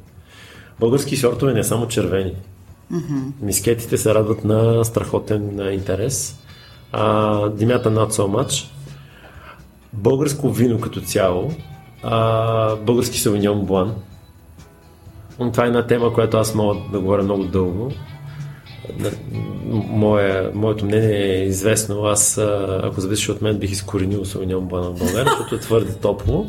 [0.79, 2.33] Български сортове не само червени.
[3.41, 6.39] Мискетите се радват на страхотен интерес.
[6.91, 8.69] А, димята so much.
[9.93, 11.51] Българско вино като цяло.
[12.03, 13.95] А, български савиньон блан.
[15.37, 17.91] Това е една тема, която аз мога да говоря много дълго.
[19.89, 22.03] Мое, моето мнение е известно.
[22.05, 22.37] Аз,
[22.83, 26.45] ако зависеше от мен, бих изкоренил Савиньон Блана в България, защото е твърде топло.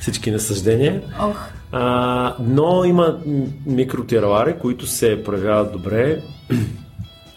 [0.00, 1.02] Всички насъждения.
[1.20, 1.36] Ох,
[1.72, 3.18] А, но има
[3.66, 6.22] микротируари, които се проявяват добре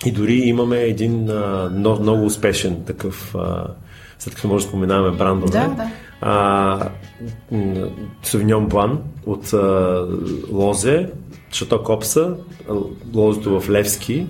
[0.05, 3.67] и дори имаме един а, много, много успешен такъв, а,
[4.19, 5.89] след като може да споменаваме брандове, Да, да.
[6.21, 6.89] а,
[8.23, 10.05] Сувиньон Блан от а,
[10.51, 11.09] Лозе,
[11.51, 12.35] Шато Копса,
[12.69, 12.73] а,
[13.15, 14.25] лозето в Левски,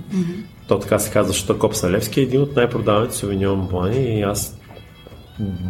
[0.67, 4.57] то така се казва Шато Копса Левски, е един от най-продаваните Сувиньон Блани и аз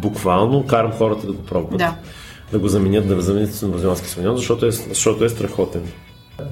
[0.02, 1.94] буквално карам хората да го пробват да.
[2.52, 5.82] да го заменят, да заменят с новозеландски свиньон, защото е, защото е страхотен.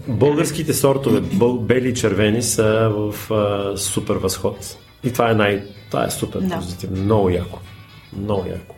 [0.08, 1.20] Българските сортове,
[1.60, 4.78] бели и червени, са в а, супер възход.
[5.04, 5.64] И това е най...
[5.90, 6.56] Това е супер Да.
[6.56, 7.02] позитивно.
[7.04, 7.58] Много яко.
[8.16, 8.74] Много яко.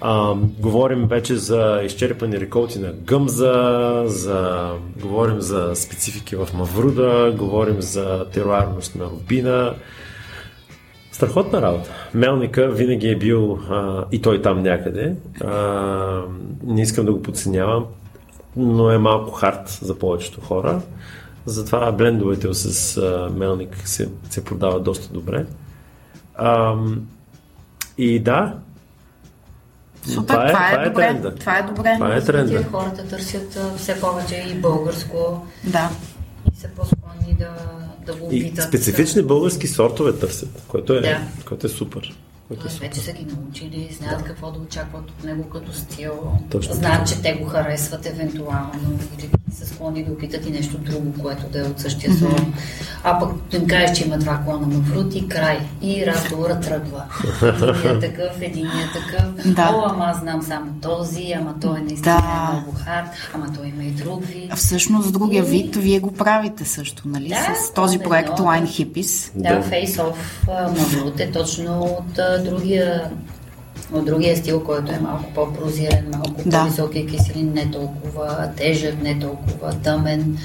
[0.00, 4.70] А, говорим вече за изчерпани реколти на гъмза, за,
[5.00, 9.74] говорим за специфики в Мавруда, говорим за теруарност на рубина.
[11.12, 11.90] Страхотна работа.
[12.14, 15.14] Мелника винаги е бил а, и той там някъде.
[15.44, 16.22] А,
[16.62, 17.86] не искам да го подценявам,
[18.56, 20.80] но е малко хард за повечето хора.
[21.46, 25.46] Затова блендовете с а, мелник се, се продават доста добре.
[26.34, 27.06] Ам,
[27.98, 28.54] и да,
[30.04, 31.02] Супер, това е, това е, това е добре.
[31.02, 31.34] тренда.
[31.34, 31.94] Това е добре.
[31.94, 32.64] Това е тренда.
[32.64, 35.90] Хората търсят все повече и българско Да.
[36.48, 37.48] и са по-склонни да,
[38.06, 38.64] да го И опитат.
[38.64, 41.20] специфични български сортове търсят, което е, Да.
[41.48, 42.14] което е супер.
[42.50, 42.88] Което е Тоест, супер.
[42.88, 46.12] вече са ги научили, знаят какво да очакват от него като стил,
[46.50, 47.06] Точно знаят, така.
[47.06, 48.70] че те го харесват евентуално
[49.18, 52.42] или са склонни да опитат и нещо друго, което да е от същия сорт.
[53.04, 55.58] А пък да им кажеш, че има два клона маврут и край.
[55.82, 57.04] И разговорът тръгва.
[57.42, 59.52] Единият такъв, единият такъв.
[59.54, 59.70] Да.
[59.74, 62.50] О, ама аз знам само този, ама той наистина Да.
[62.50, 64.46] е много хард, ама той има и друг вид.
[64.52, 67.28] А всъщност другия вид вие го правите също, нали?
[67.28, 69.30] Да, с този проект Line Hippies.
[69.34, 69.64] Да, Да.
[69.70, 70.16] Face Off
[70.48, 73.10] Маврут е точно от другия
[73.92, 76.58] от другия стил, който е малко по-прозирен, малко Да.
[76.58, 80.38] по-високи киселин, не толкова тежък, не толкова тъмен.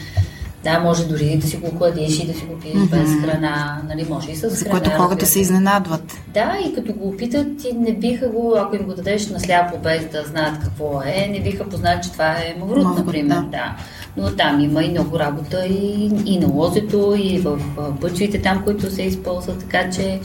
[0.63, 4.05] Да, може дори да си го кладиш и да си го пиеш без храна, нали,
[4.09, 4.71] може и с За храна.
[4.71, 6.13] което хората се изненадват.
[6.33, 9.77] Да, и като го опитат, и не биха го, ако им го дадеш на сляпо
[9.77, 13.35] без да знаят какво е, не биха познали, че това е маврут, например.
[13.35, 13.41] да.
[13.51, 13.75] Да.
[14.17, 17.59] Но там има и много работа и, и на лозето, и в
[18.01, 20.19] бъчвите там, които се използват, така че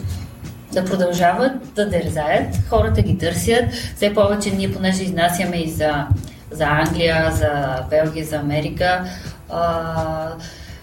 [0.73, 3.65] да продължават да дързаят, хората ги търсят.
[3.97, 6.07] Все повече ние, понеже изнасяме и за,
[6.51, 9.05] за Англия, за Белгия, за Америка,
[9.51, 10.33] а,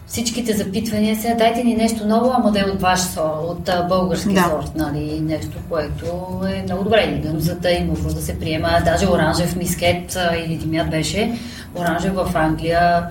[0.07, 3.83] всичките запитвания сега, дайте ни нещо ново, ама да е от ваш сорт, от а,
[3.83, 4.43] български Да.
[4.43, 6.05] сорт, нали, нещо, което
[6.49, 7.03] е много добре.
[7.03, 11.39] И гъмзата и мавро да се приема, даже оранжев мискет а, или димят беше,
[11.75, 13.07] оранжев в Англия.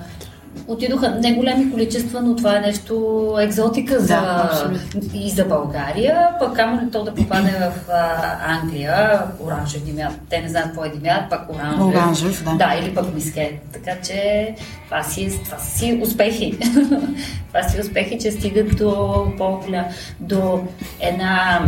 [0.67, 2.93] Отидоха не големи количества, но това е нещо
[3.39, 5.01] екзотика за, Да, абсолютно.
[5.13, 8.13] и за България, пък камо ли то да попадне в а,
[8.53, 11.81] Англия, оранжев димят, те не знаят какво е димят, пък оранжев.
[11.81, 12.51] Оранжев, да.
[12.51, 13.61] Да, или пък мискет.
[13.73, 14.53] Така че
[14.85, 16.57] това си, това си успехи.
[17.47, 18.95] това си успехи, че стигат до
[19.37, 19.85] по-голям,
[20.19, 20.63] до
[20.99, 21.59] една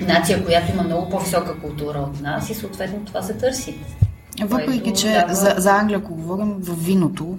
[0.00, 3.74] нация, която има много по-висока култура от нас и съответно това се търси.
[4.40, 7.36] Въпреки, че дава- за, за Англия, ако говорим, в виното,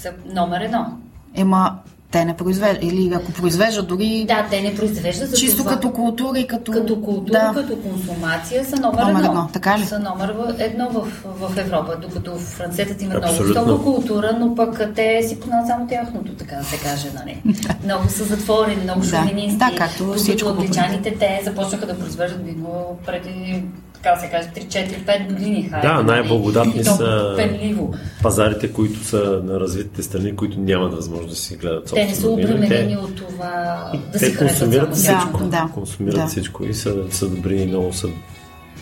[0.00, 0.86] Са номер едно.
[1.34, 1.78] ема
[2.10, 2.84] те не произвеждат.
[2.84, 5.70] Или ако произвеждат дори Да, те не произвеждат за чисто това.
[5.70, 6.72] като култура и като...
[6.72, 7.52] Като култура, да.
[7.56, 9.30] като консумация са номер, Номер едно.
[9.30, 9.82] едно, така ли?
[9.82, 14.94] Са номер в- едно в, в Европа, докато французите имат много висока култура, но пък
[14.94, 17.42] те си познават само тяхното, така да се каже, нали?
[17.84, 19.06] много са затворени, много Да.
[19.08, 19.58] шовинисти.
[19.58, 22.68] Да, както докато всичко англичаните, те започнаха да произвеждат вино
[23.06, 23.62] преди,
[24.02, 25.68] така да се каже, 3-4-5 години.
[25.70, 26.06] Хайде, Да, нали?
[26.06, 27.94] най-благодатни са Пенливо.
[28.22, 32.30] пазарите, които са на развитите страни, които нямат възможност да си гледат Те не са
[32.30, 35.44] обременени от това да те си консумират всичко.
[35.44, 36.26] Да, Консумират да.
[36.26, 38.08] всичко и са, са добри и много са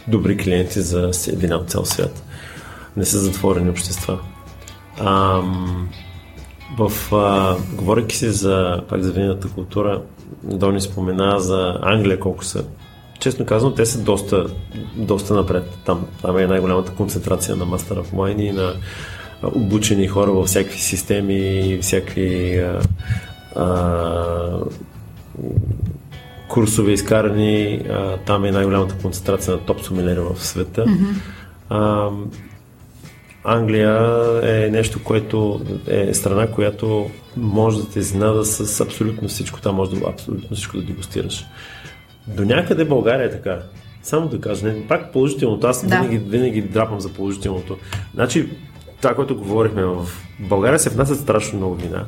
[0.09, 2.23] добри клиенти за вина от цял свят.
[2.97, 4.19] Не са затворени общества.
[5.01, 5.89] Ам,
[6.79, 10.03] в, а, говорейки си за, пак за винната култура,
[10.43, 12.65] Дони спомена за Англия колко са.
[13.21, 14.47] Честно казвам, те са доста,
[14.97, 15.79] доста напред.
[15.85, 18.75] Там, там е най-голямата концентрация на Master of Wine и на
[19.43, 22.81] обучени хора във всякакви системи, всякакви а,
[23.57, 24.61] а,
[26.49, 27.83] курсове изкарани.
[27.91, 30.85] А, там е най-голямата концентрация на топ сомелери в света.
[31.69, 32.11] А,
[33.45, 39.61] Англия е нещо, което е страна, която може да те изненада с абсолютно всичко.
[39.61, 41.45] Там може да абсолютно всичко да дегустираш.
[42.37, 43.59] До някъде България е така.
[44.03, 45.67] Само да кажа, не, пак положителното.
[45.67, 45.97] Аз Да.
[45.97, 47.77] винаги, винаги драпам за положителното.
[48.15, 48.49] Значи,
[49.01, 50.07] това, което говорихме, в
[50.41, 52.05] България се внасят страшно много вина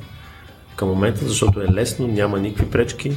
[0.77, 3.13] към момента, защото е лесно, няма никакви пречки.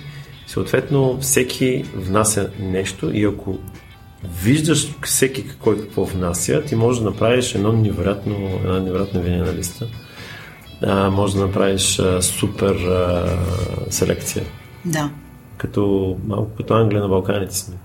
[0.47, 3.57] Съответно, всеки внася нещо и ако
[4.43, 9.87] виждаш всеки кой какво внася, ти можеш да направиш едно невероятно, една невероятна винена листа.
[10.81, 13.25] А, може да направиш а, супер а,
[13.89, 14.45] селекция.
[14.85, 15.09] Да.
[15.57, 17.75] Като, малко като Англия на Балканите сме.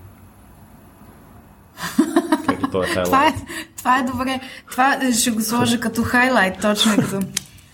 [2.47, 3.35] как е това е Това е,
[3.77, 4.41] това е добре.
[4.71, 7.21] Това ще го сложа като хайлайт, точно като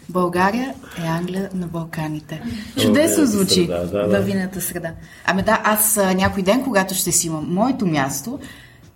[0.09, 0.75] България
[1.05, 2.43] е Англия на Балканите.
[2.81, 4.17] Чудесно звучи среда, да, да.
[4.17, 4.93] във вината среда.
[5.27, 8.39] Ами да, аз някой ден, когато ще си имам моето място,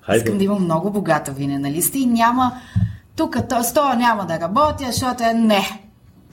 [0.00, 0.18] Хайде.
[0.18, 2.60] искам да имам много богата винена листа и няма...
[3.16, 5.82] Тук с това няма да работя, защото е не.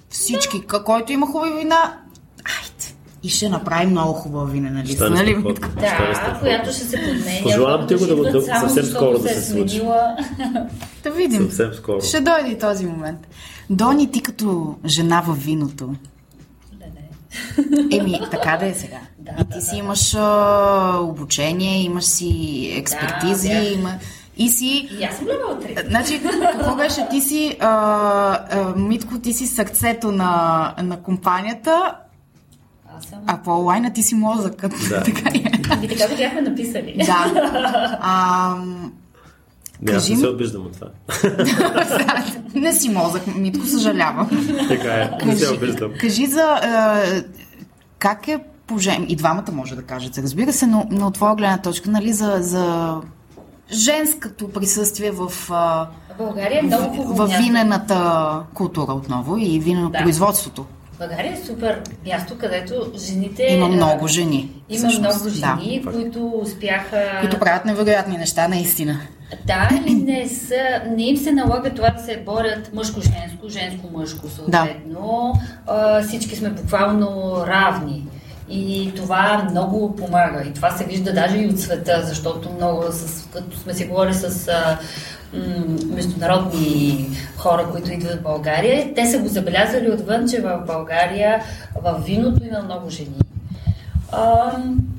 [0.10, 1.98] Всички, който има хубави вина.
[3.26, 5.44] И ще направим много хубава винена листа, нали?
[5.76, 7.44] Да, която ще се подменя.
[7.44, 9.76] Пожелавам ти го да го- да- съвсем скоро да се е случи.
[9.76, 10.18] сменила.
[11.04, 11.44] Да видим.
[11.44, 12.02] Съвсем скоро.
[12.02, 13.28] Ще дойде и този момент.
[13.70, 15.96] Дони, ти като жена във виното.
[16.80, 16.86] Не,
[17.82, 17.98] не.
[17.98, 18.98] Еми, така да е сега.
[19.20, 22.30] Да, и да, ти си имаш а, обучение, имаш си
[22.78, 23.94] експертизи, Да, има,
[24.38, 24.90] И си...
[25.00, 25.88] И аз съм 3.
[25.88, 26.22] Значи,
[26.54, 27.08] какво беше?
[27.12, 27.68] Ти си, а,
[28.52, 31.96] а, Митко, ти си сърцето на, на компанията.
[33.28, 34.74] А по онлайна ти си мозъкът.
[34.90, 35.04] Да.
[35.06, 35.44] така е.
[35.70, 36.96] Ами така го бяхме написали.
[37.06, 37.32] Да.
[38.02, 38.56] А,
[39.82, 40.88] Не, аз Кажи не се обиждам от това.
[42.56, 44.30] не си мозък, Митко, съжалявам.
[44.68, 45.92] така е, не се обиждам.
[46.00, 47.04] Кажи за а,
[48.00, 51.58] как е положение, и двамата може да кажете, разбира се, но, но от твоя гледна
[51.58, 52.96] точка, нали, за, за
[53.72, 55.32] женското присъствие в,
[56.18, 57.44] България е много в място.
[57.44, 60.66] винената култура отново и виненопроизводството.
[61.00, 63.44] България е супер място, където жените...
[63.44, 64.52] Има много жени.
[64.70, 65.00] Има всъщност.
[65.00, 65.92] много жени, Да.
[65.92, 67.18] които успяха...
[67.22, 69.00] Които правят невероятни неща, наистина.
[69.46, 75.34] Да, и не, са, не им се налага това да се борят мъжко-женско, женско-мъжко съответно.
[75.68, 78.08] А, всички сме буквално равни.
[78.50, 80.44] И това много помага.
[80.48, 84.14] И това се вижда даже и от света, защото много, с, като сме си говорили
[84.14, 84.52] с
[85.86, 91.42] международни хора, които идват в България, те са го забелязали отвън, че в България
[91.84, 93.16] в виното има много жени.
[94.12, 94.52] А,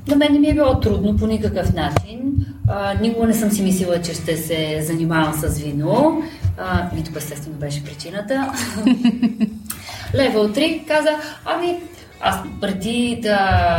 [0.07, 2.45] на мен ми е било трудно по никакъв начин.
[2.67, 6.21] А, никога не съм си мислила, че ще се занимавам с вино.
[6.57, 8.51] А, тук естествено беше причината.
[10.15, 11.09] Левел 3 каза,
[11.45, 11.77] ами
[12.21, 13.77] аз преди да,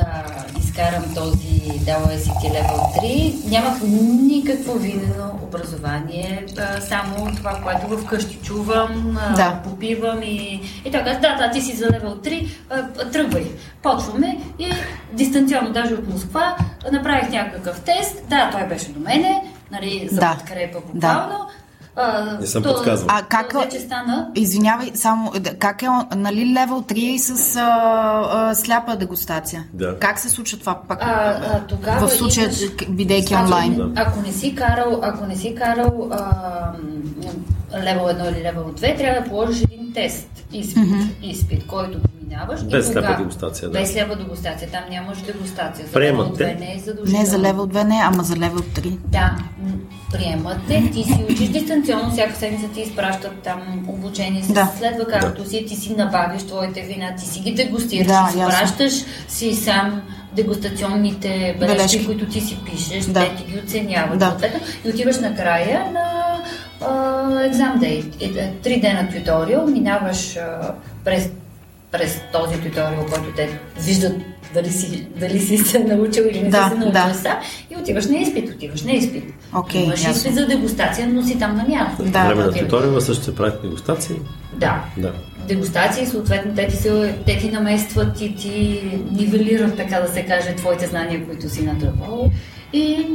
[0.00, 0.24] да
[0.60, 3.80] изкарам този WSET Level 3, нямах
[4.22, 6.46] никакво винено образование,
[6.88, 9.60] само това, което вкъщи чувам, Да.
[9.64, 13.46] попивам и, и така, да, да, ти си за левел 3, а, тръгвай.
[13.82, 14.70] Почваме и
[15.12, 16.56] дистанционно, даже от Москва,
[16.92, 20.36] направих някакъв тест, да, той беше до мене, нали, за Да.
[20.38, 21.46] подкрепа буквално.
[21.98, 23.06] А, Не съм то- подсказал.
[23.10, 27.56] А как- то вече стана Извинявай, само да, как е, нали, левел 3 и с
[27.56, 27.62] а,
[28.32, 29.64] а, сляпа дегустация?
[29.72, 29.98] Да.
[29.98, 30.98] Как се случва това пак?
[31.02, 33.92] А, а, тогава в случая, имаш- бидейки Значи, онлайн.
[33.96, 36.72] Ако не си карал, ако не си карал а,
[37.76, 40.84] левел 1 или левел 2, трябва да положиш един тест, изпит,
[41.22, 42.64] изпит който минаваш.
[42.64, 43.78] Без сляпа тогава- дегустация, да.
[43.78, 45.86] Без сляпа дегустация, там нямаш дегустация.
[45.86, 46.44] За Приемат левел те?
[46.46, 47.20] 2 не е задължително.
[47.20, 48.98] Не за левел 2 не, ама за левел 3.
[49.04, 49.36] Да,
[50.12, 54.72] приемат те, ти си учиш дистанционно, всяка седмица ти изпращат там обучение, се Да.
[54.78, 58.92] следва както си, ти си набавиш твоите вина, ти си ги дегустираш, Да, изпращаш
[59.28, 60.02] си сам
[60.32, 61.28] дегустационните
[61.60, 62.06] бележки, Бележки.
[62.06, 63.20] които ти си пишеш, Да.
[63.20, 64.26] те ти ги оценяват, Да.
[64.26, 66.22] съответно, и отиваш накрая на
[67.44, 68.04] екзам дей.
[68.20, 70.72] Е, Три дена туториал, минаваш а,
[71.04, 71.30] през
[71.90, 73.48] през този туториал, който те
[73.80, 74.12] виждат
[74.56, 77.40] дали си, дали си се научил или не Да, си се научил да.
[77.70, 79.24] и отиваш на изпит, отиваш на изпит.
[79.54, 80.12] Окей, Имаш ясно.
[80.16, 82.02] изпит за дегустация, но си там на място.
[82.04, 82.26] Да.
[82.26, 84.16] Време на туториала също се правят дегустации.
[84.54, 84.84] Да.
[84.96, 85.12] Да.
[85.48, 88.82] Дегустации, съответно, те ти, се, те ти наместват и ти
[89.12, 92.30] нивелират, така да се каже, твоите знания, които си натрупал.
[92.72, 93.06] И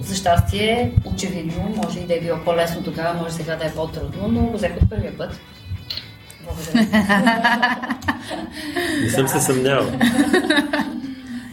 [0.00, 4.28] за щастие, очевидно, може и да е било по-лесно тогава, може сега да е по-трудно,
[4.28, 5.40] но го взех от първия път.
[6.48, 7.76] Благодаря.
[9.02, 9.86] Не съм се съмнявал.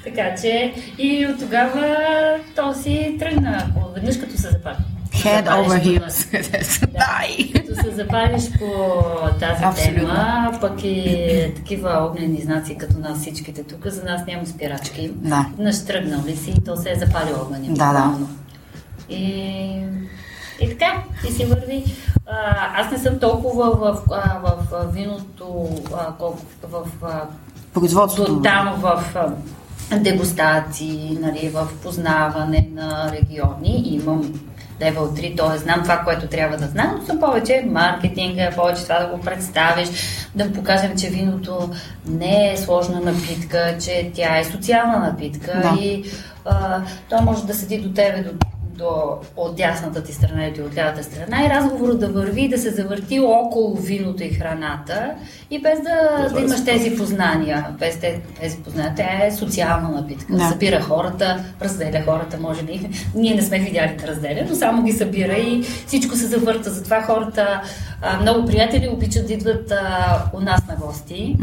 [0.03, 1.95] така че и от тогава
[2.55, 3.67] то си тръгна.
[3.95, 4.75] Веднъж като се запали.
[5.11, 6.17] Head over heels.
[6.91, 7.51] Дай!
[7.53, 9.01] Като се запалиш по
[9.39, 9.99] тази Абсолютно.
[10.01, 15.11] тема, пък и такива огнени знаци като нас всичките тук, за нас няма спирачки.
[15.15, 15.45] Да.
[15.57, 17.67] Веднъж тръгнал ли си, то се е запалил огъня.
[17.69, 18.17] Да, да.
[19.15, 19.81] И,
[20.61, 21.83] и така, и си върви.
[22.75, 25.69] Аз не съм толкова в, а, в виното,
[26.19, 26.83] колкото в
[27.73, 28.41] Производството.
[28.41, 29.03] там в
[29.99, 33.83] дегустации, нали, в познаване на региони.
[33.85, 34.33] Имам
[34.81, 35.57] Level 3, т.е.
[35.57, 39.89] знам това, което трябва да знам, но съм повече маркетинга, повече това да го представиш,
[40.35, 41.69] да покажем, че виното
[42.05, 45.81] не е сложна напитка, че тя е социална напитка Да.
[45.81, 46.03] и
[46.45, 48.29] а, то може да седи до тебе, до
[48.77, 48.91] до,
[49.37, 52.69] от дясната ти страна или от лявата страна и разговорът да върви и да се
[52.69, 55.11] завърти около виното и храната
[55.51, 57.65] и без да, да имаш тези познания.
[57.79, 58.93] Без те- тези познания.
[58.97, 60.33] Тя е социална напитка.
[60.33, 60.49] Да.
[60.49, 62.89] Събира хората, разделя хората, може би.
[63.15, 66.71] Ние не сме видяли да разделя, но само ги събира и всичко се завърта.
[66.71, 67.61] Затова хората,
[68.21, 71.35] много приятели обичат да идват а, у нас на гости,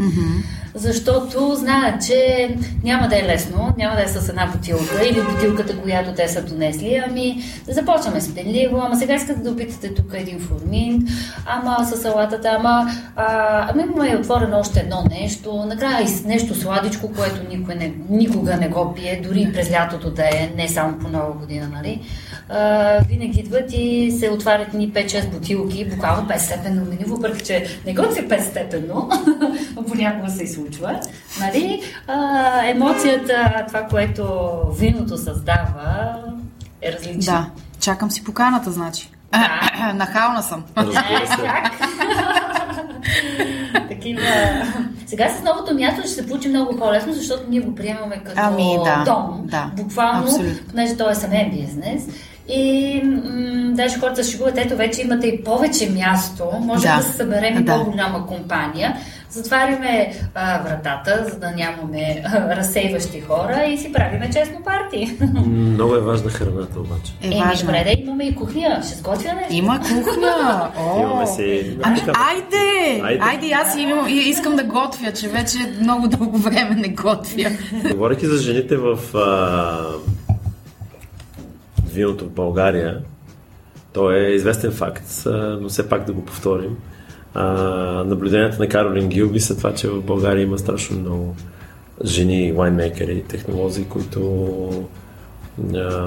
[0.75, 2.49] защото знаят, че
[2.83, 6.41] няма да е лесно, няма да е с една бутилка или бутилката, която те са
[6.41, 7.22] донесли, ами
[7.65, 11.07] да започваме с пенливо, ама сега искате да опитате тук един формин,
[11.45, 13.25] ама с салатата, ама, а,
[13.69, 18.67] ами имаме отворено още едно нещо, накрая и нещо сладичко, което никой не, никога не
[18.67, 22.01] го пие, дори през лятото да е, не само по нова година, нали?
[22.49, 27.65] А, винаги идват и се отварят ни 5-6 бутилки, буквално 5 степенно меню, въпреки че
[27.85, 29.09] не готви 5 степенно,
[29.87, 30.99] понякога се и случва.
[31.39, 31.81] Нали?
[32.07, 34.25] А, емоцията, това, което
[34.79, 36.15] виното създава,
[36.83, 37.33] е различно.
[37.33, 37.45] Да.
[37.79, 39.09] Чакам си поканата, значи.
[39.31, 39.93] Да.
[39.95, 40.63] Нахална съм.
[40.77, 41.35] Разбира се.
[41.35, 41.71] Как?
[43.89, 44.21] Такива.
[45.07, 48.77] Сега с новото място ще се получи много по-лесно, защото ние го приемаме като Ами,
[48.85, 49.41] да, дом.
[49.43, 50.67] да, Буквално, абсолютно.
[50.69, 52.07] понеже той е самен бизнес.
[52.49, 53.21] И м-
[53.65, 57.01] даже хората се шегуват, ето вече имате и повече място, може да, Да.
[57.01, 57.75] се съберем и Да.
[57.75, 58.97] по-голяма компания.
[59.29, 65.17] Затваряме а, вратата, за да нямаме а, разсейващи хора и си правиме честно парти.
[65.45, 67.13] Много е важна храната обаче.
[67.21, 67.65] Е, Еми, важно.
[67.65, 68.81] добре, да имаме и кухня.
[68.83, 69.53] Ще сготвя нещо.
[69.53, 70.69] Има кухня.
[70.79, 71.01] О.
[71.01, 71.77] Имаме си...
[71.83, 73.01] Ами, айде!
[73.03, 73.19] Айде.
[73.21, 77.49] Айде, аз имам, искам да готвя, че вече много дълго време не готвя.
[77.91, 79.79] Говорейки за жените в а,
[81.93, 83.01] виното в България,
[83.93, 85.23] то е известен факт,
[85.61, 86.77] но все пак да го повторим.
[88.05, 91.35] Наблюденията на Каролин Гилби са това, че в България има страшно много
[92.05, 94.87] жени, вайнмейкери, технолози, които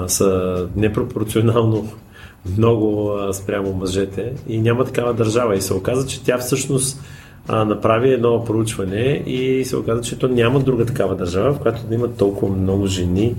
[0.07, 1.91] са непропорционално
[2.57, 5.55] много спрямо мъжете и няма такава държава.
[5.55, 7.01] И се оказа, че тя всъщност
[7.49, 11.95] направи едно проучване и се оказа, че то няма друга такава държава, в която да
[11.95, 13.35] има толкова много жени,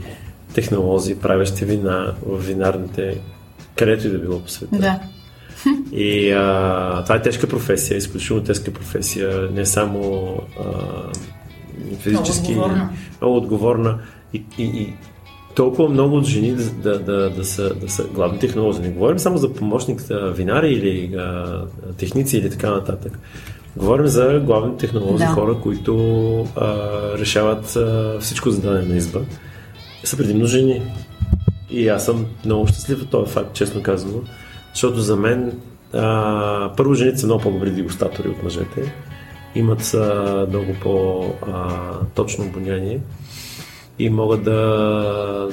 [0.54, 3.20] технолози, правещи вина в винарните,
[3.76, 4.76] където и да било по света.
[4.78, 5.00] Да.
[5.92, 10.64] И а, това е тежка професия, изключително тежка професия, не само а,
[11.98, 12.90] физически, Много отговорна.
[13.20, 13.98] много отговорна
[14.34, 14.92] и, и, и
[15.54, 18.82] толкова много от жени да, да, да, да, са, да са главни технолози.
[18.82, 20.00] Не говорим само за помощник
[20.34, 21.62] винари или а,
[21.98, 23.18] техници или така нататък.
[23.76, 25.30] Говорим за главни технолози, Да.
[25.30, 25.94] хора, които
[26.56, 26.76] а,
[27.18, 29.20] решават а, всичко за дадена изба.
[30.04, 30.82] Са предимно жени.
[31.70, 34.20] И аз съм много щастлив от този факт, честно казано,
[34.72, 35.52] защото за мен
[35.94, 38.94] а, първо жените са много по-добри дегустатори от мъжете,
[39.54, 43.00] имат а, много по-точно обоняние
[43.98, 45.48] и могат да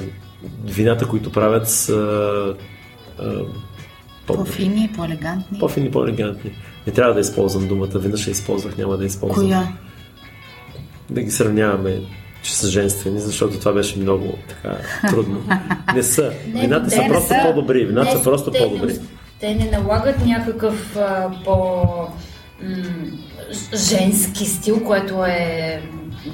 [0.64, 2.54] вината, които правят са
[3.18, 3.32] а.
[4.26, 5.58] По-фини, по-елегантни.
[5.58, 6.50] по-фини, по-елегантни.
[6.86, 9.46] Не трябва да използвам думата, веднъж я използвах, няма да използвам.
[9.46, 9.68] Коя?
[11.10, 12.00] Да ги сравняваме,
[12.46, 14.76] че са женствени, защото това беше много така
[15.08, 15.42] трудно.
[15.94, 16.32] Не са.
[16.46, 17.40] Вината са просто са.
[17.42, 17.84] по-добри.
[17.86, 18.92] Вината Не, са просто те по-добри.
[18.92, 18.98] Не,
[19.40, 21.82] те не налагат някакъв а, по
[22.62, 22.74] м,
[23.52, 25.80] ж- женски стил, което е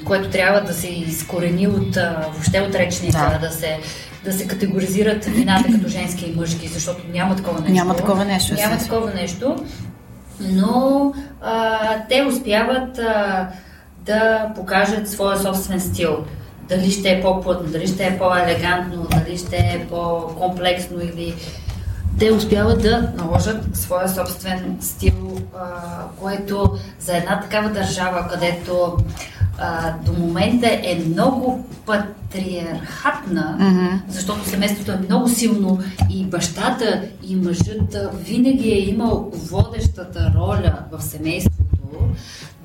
[0.05, 3.47] което трябва да се изкорени от а, въобще от речника, Да.
[3.47, 3.53] да.
[3.53, 3.79] се
[4.25, 7.73] да се категоризират вината като женски и мъжки, защото няма такова нещо.
[7.73, 9.55] Няма такова нещо, Няма такова нещо.
[10.41, 11.77] Но а,
[12.09, 13.47] те успяват а,
[14.05, 16.17] да покажат своя собствен стил.
[16.69, 21.33] Дали ще е по-плътно, дали ще е по-елегантно, дали ще е по-комплексно или
[22.19, 25.65] те успяват да наложат своя собствен стил, а,
[26.19, 28.97] което за една такава държава, където
[29.57, 33.95] а, до момента е много патриархатна, Мгм.
[34.09, 35.79] защото семейството е много силно
[36.09, 41.63] и бащата и мъжът винаги е имал водещата роля в семейството,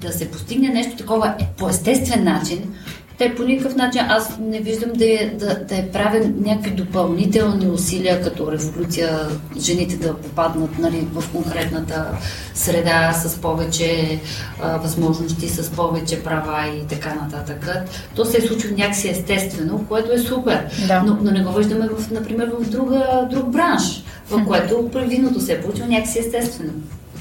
[0.01, 2.75] да се постигне нещо такова е, по естествен начин,
[3.19, 7.69] те по никакъв начин аз не виждам да е, да, да е правен някакви допълнителни
[7.69, 9.29] усилия като революция,
[9.59, 12.07] жените да попаднат нали, в конкретната
[12.55, 14.21] среда с повече
[14.63, 17.89] а, възможности, с повече права и така нататък.
[18.15, 20.67] То се е случило някакси естествено, което е супер.
[20.89, 21.03] Да.
[21.03, 25.53] Но, но не го виждаме, в, например, в друга, друг бранш, в което виното се
[25.53, 26.73] е получило някакси естествено.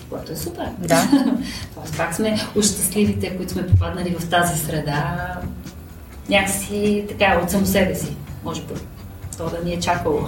[0.10, 0.70] Което е супер.
[0.80, 1.08] Да.
[1.76, 5.34] Тоест, пак сме щастливите, които сме попаднали в тази среда,
[6.30, 8.74] някакси така от само себе си, може би.
[9.38, 10.20] То да ни е чакало.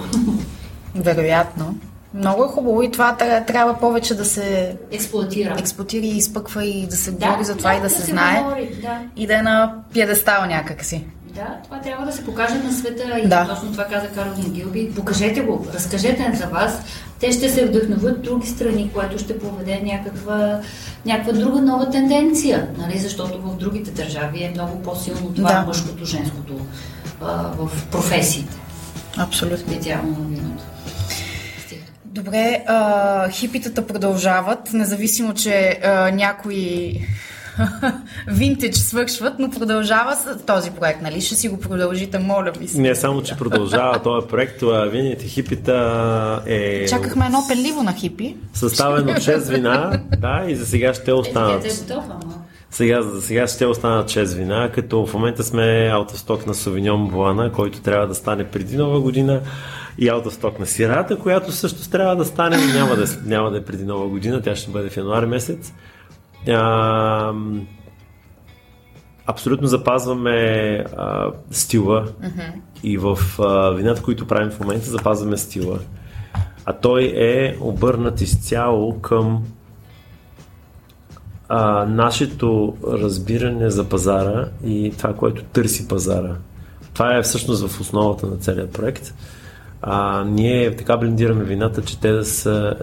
[0.94, 1.78] Вероятно.
[2.14, 5.56] Много е хубаво и това тря- трябва повече да се Експлуатира.
[5.58, 8.42] експлуатира и изпъква и да се говори за това да, и да, се знае.
[8.42, 8.98] Говори, да.
[9.16, 11.04] И да е на пиедестал някакси.
[11.34, 13.46] Да, това трябва да се покаже на света и Да.
[13.48, 14.92] точно това каза Каролин Гилби.
[14.96, 16.82] Покажете го, разкажете за вас.
[17.20, 20.60] Те ще се вдъхновят други страни, което ще поведе някаква,
[21.06, 22.98] някаква друга нова тенденция, нали?
[22.98, 25.60] защото в другите държави е много по-силно това Да.
[25.66, 26.54] мъжкото, женското
[27.22, 27.26] а,
[27.58, 28.56] в професиите,
[29.16, 29.58] Абсолютно.
[29.72, 30.64] специално на виното.
[32.04, 36.92] Добре, а, хипитата продължават, независимо, че а, някои
[38.28, 41.20] винтедж свършват, но продължава с този проект, нали?
[41.20, 42.80] Ще си го продължите, моля ви се.
[42.80, 48.36] Не само, че продължава този проект, а вините хипита е Чакахме едно пеливо на хипи.
[48.54, 51.64] съставен от 6 вина, да, и за сега ще останат.
[51.64, 52.34] Е готов, ама.
[52.70, 57.52] Сега, за сега ще останат 6 вина, като в момента сме stock на Sauvignon Блана,
[57.52, 59.40] който трябва да стане преди нова година
[59.98, 63.58] и stock на Сирата, която също трябва да стане, но няма да, е- няма да
[63.58, 65.72] е преди нова година, тя ще бъде в януари месец.
[66.48, 67.32] А,
[69.26, 72.08] абсолютно запазваме а, стила
[72.82, 75.78] и в а, вината, които правим в момента, запазваме стила.
[76.64, 79.44] а той е обърнат изцяло към
[81.48, 86.36] а, нашето разбиране за пазара и това, което търси пазара.
[86.94, 89.14] Това е всъщност в основата на целият проект.
[89.82, 92.74] А, ние така блендираме вината, че те да, са,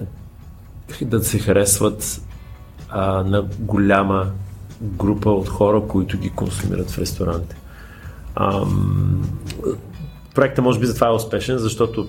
[1.02, 2.22] да се харесват
[2.90, 4.26] а, на голяма
[4.82, 7.56] група от хора, които ги консумират в ресторанти.
[8.36, 9.30] Ам,
[10.36, 12.08] проектът може би затова е успешен, защото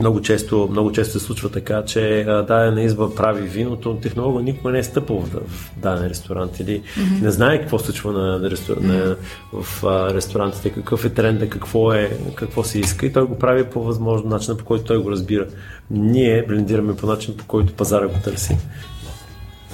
[0.00, 4.70] много често, много често се случва така, че дадена изба прави виното, но технолога никога
[4.70, 7.22] не е стъпал в, в даден ресторант или mm-hmm.
[7.22, 8.76] не знае какво случва на, рестор...
[8.76, 8.82] mm-hmm.
[8.82, 9.16] на,
[9.62, 13.64] в а, ресторантите, какъв е тренда, какво, е, какво се иска и той го прави
[13.64, 15.46] по възможно начин, по който той го разбира.
[15.90, 18.56] Ние блендираме по начин, по който пазара го търси.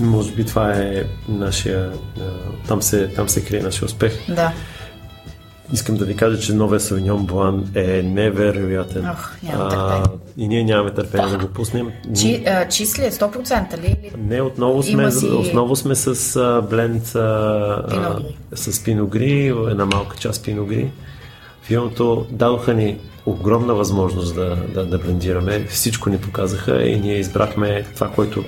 [0.01, 1.93] Може би това е нашия...
[2.69, 4.13] Там се, там се крие нашия успех.
[4.29, 4.53] Да.
[5.73, 9.11] Искам да ви кажа, че новия Савиньон Блан е невероятен.
[9.11, 10.03] Ох, а,
[10.37, 11.91] и ние нямаме търпение да го пуснем.
[12.21, 14.13] Чи, а, числи е 100% ли?
[14.19, 15.27] Не, отново сме, си...
[15.27, 18.19] отново сме с а, бленд а,
[18.55, 20.91] с пиногри, една малка част пиногри.
[21.63, 25.67] Филмото дадоха ни огромна възможност да, да, да блендираме.
[25.69, 28.45] Всичко ни показаха и ние избрахме това, което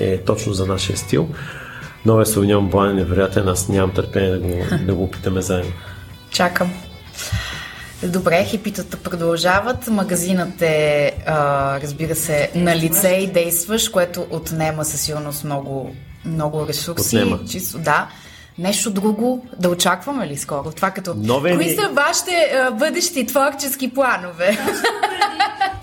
[0.00, 1.28] е точно за нашия стил.
[2.06, 5.72] Новия Савиньон Блан е невероятен, аз нямам търпение да го, да го опитаме заедно.
[6.30, 6.72] Чакам.
[8.02, 9.86] Добре, хипитата продължават.
[9.86, 15.94] Магазинът е, а, разбира се, на лице и действаш, което отнема със сигурност много,
[16.24, 17.16] много ресурси.
[17.16, 17.40] Отнема.
[17.48, 18.08] Чисто, да.
[18.58, 20.72] Нещо друго да очакваме ли скоро?
[20.76, 21.14] Това като...
[21.16, 24.58] Нове Кои са вашите а, бъдещи творчески планове?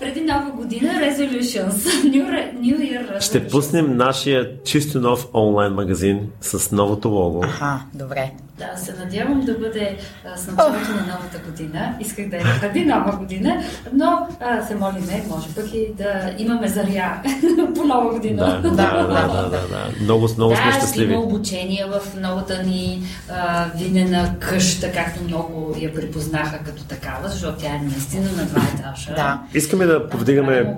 [0.02, 1.70] преди нова година Resolutions.
[1.70, 2.26] New,
[2.60, 3.20] New Year Resolutions.
[3.20, 7.44] Ще пуснем нашия чисто нов онлайн магазин с новото лого.
[7.44, 8.32] Аха, добре.
[8.58, 9.96] Да, се надявам да бъде
[10.26, 11.94] а, с началото на новата година.
[12.00, 13.62] Исках да е преди нова година,
[13.92, 17.22] но а, се молиме, може пък и да имаме заря
[17.74, 18.60] по нова година.
[18.62, 20.02] Да, да, да, да, да, да.
[20.02, 21.06] Много, много сме да, щастливи.
[21.06, 27.28] Да, има обучение в новата ни а, винена къща, както много я припознаха като такава,
[27.28, 29.14] защото тя е наистина на два етажа.
[29.14, 29.40] Да.
[29.54, 30.76] Искаме да повдигаме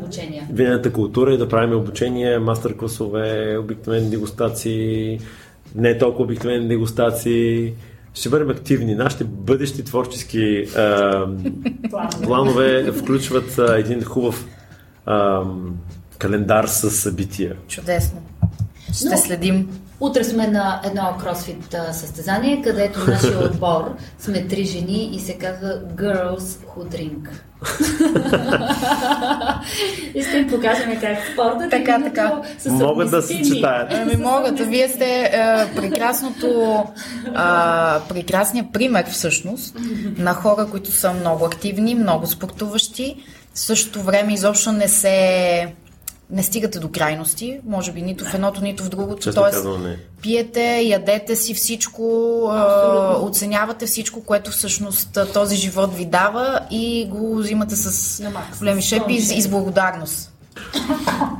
[0.50, 5.20] винената култура и да правим обучение, мастер-класове, обикновени дегустации,
[5.74, 7.72] не толкова обикновени дегустации.
[8.14, 8.94] Ще бъдем активни.
[8.94, 11.26] Нашите бъдещи творчески а,
[12.22, 14.46] планове включват а, един хубав
[15.06, 15.42] а,
[16.18, 17.56] календар с събития.
[17.68, 18.22] Чудесно.
[18.92, 19.68] Ще Но, следим.
[20.04, 25.80] Утре сме на едно кросфит състезание, където нашия отбор сме три жени и се казва
[25.96, 27.28] Girls Who Drink.
[30.14, 32.42] и ще им покажем как спорта така, така.
[32.66, 33.92] Могат да се читаят.
[33.92, 34.58] Ами могат.
[34.58, 35.30] Вие сте е,
[35.76, 36.82] прекрасното,
[37.26, 37.30] е,
[38.08, 39.76] прекрасният пример всъщност
[40.18, 43.16] на хора, които са много активни, много спортуващи.
[43.54, 45.74] В същото време изобщо не се
[46.30, 49.34] не стигате до крайности, може би нито в едното, нито в другото.
[49.34, 49.66] Тоест,
[50.22, 57.36] пиете, ядете си всичко, а, оценявате всичко, което всъщност този живот ви дава и го
[57.36, 58.22] взимате с
[58.58, 60.33] големи шепи и с благодарност.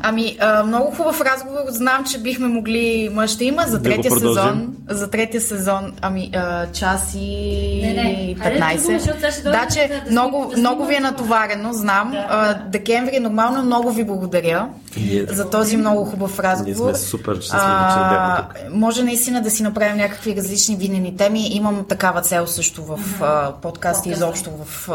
[0.03, 1.61] Ами, а, много хубав разговор.
[1.69, 3.11] Знам, че бихме могли.
[3.13, 4.77] Ма ще има за третия да сезон.
[4.91, 8.37] За третия сезон, ами, а, час и не, не.
[8.39, 9.43] 15.
[9.43, 12.11] да, да, че да, много, да, много ви е натоварено, знам.
[12.11, 15.33] Да, а, декември нормално много ви благодаря yeah.
[15.33, 16.87] за този много хубав разговор.
[16.87, 18.75] Ние сме супер че бяхме тук.
[18.75, 21.49] Може наистина да си направим някакви различни винени теми.
[21.49, 24.89] Имам такава цел също в а, подкаст и изобщо в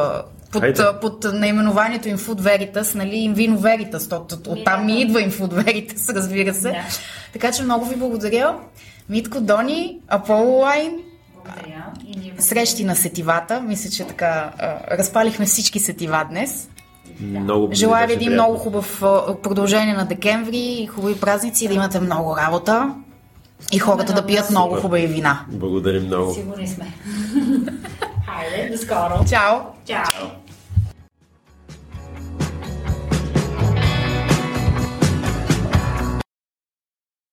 [0.51, 5.21] под, под наименованието им Food Veritas, нали, им Vino Veritas, от, от там ми идва
[5.21, 6.69] им Food Veritas, разбира се.
[6.69, 6.83] Да.
[7.33, 8.55] Така че много ви благодаря.
[9.09, 10.97] Митко, Дони, Аполо Лайн,
[12.39, 13.61] срещи на сетивата.
[13.61, 14.51] Мисля, че така
[14.91, 16.69] разпалихме всички сетива днес.
[17.19, 18.99] Много Желая ви един много хубав
[19.43, 22.93] продължение на декември, хубави празници, да имате много работа
[23.71, 25.45] и хората да пият много хубави вина.
[25.51, 26.33] Благодарим много.
[26.33, 26.93] Сигурни сме.
[28.29, 29.25] Хайде, до скоро.
[29.29, 29.73] Чао.
[29.85, 30.05] Чао.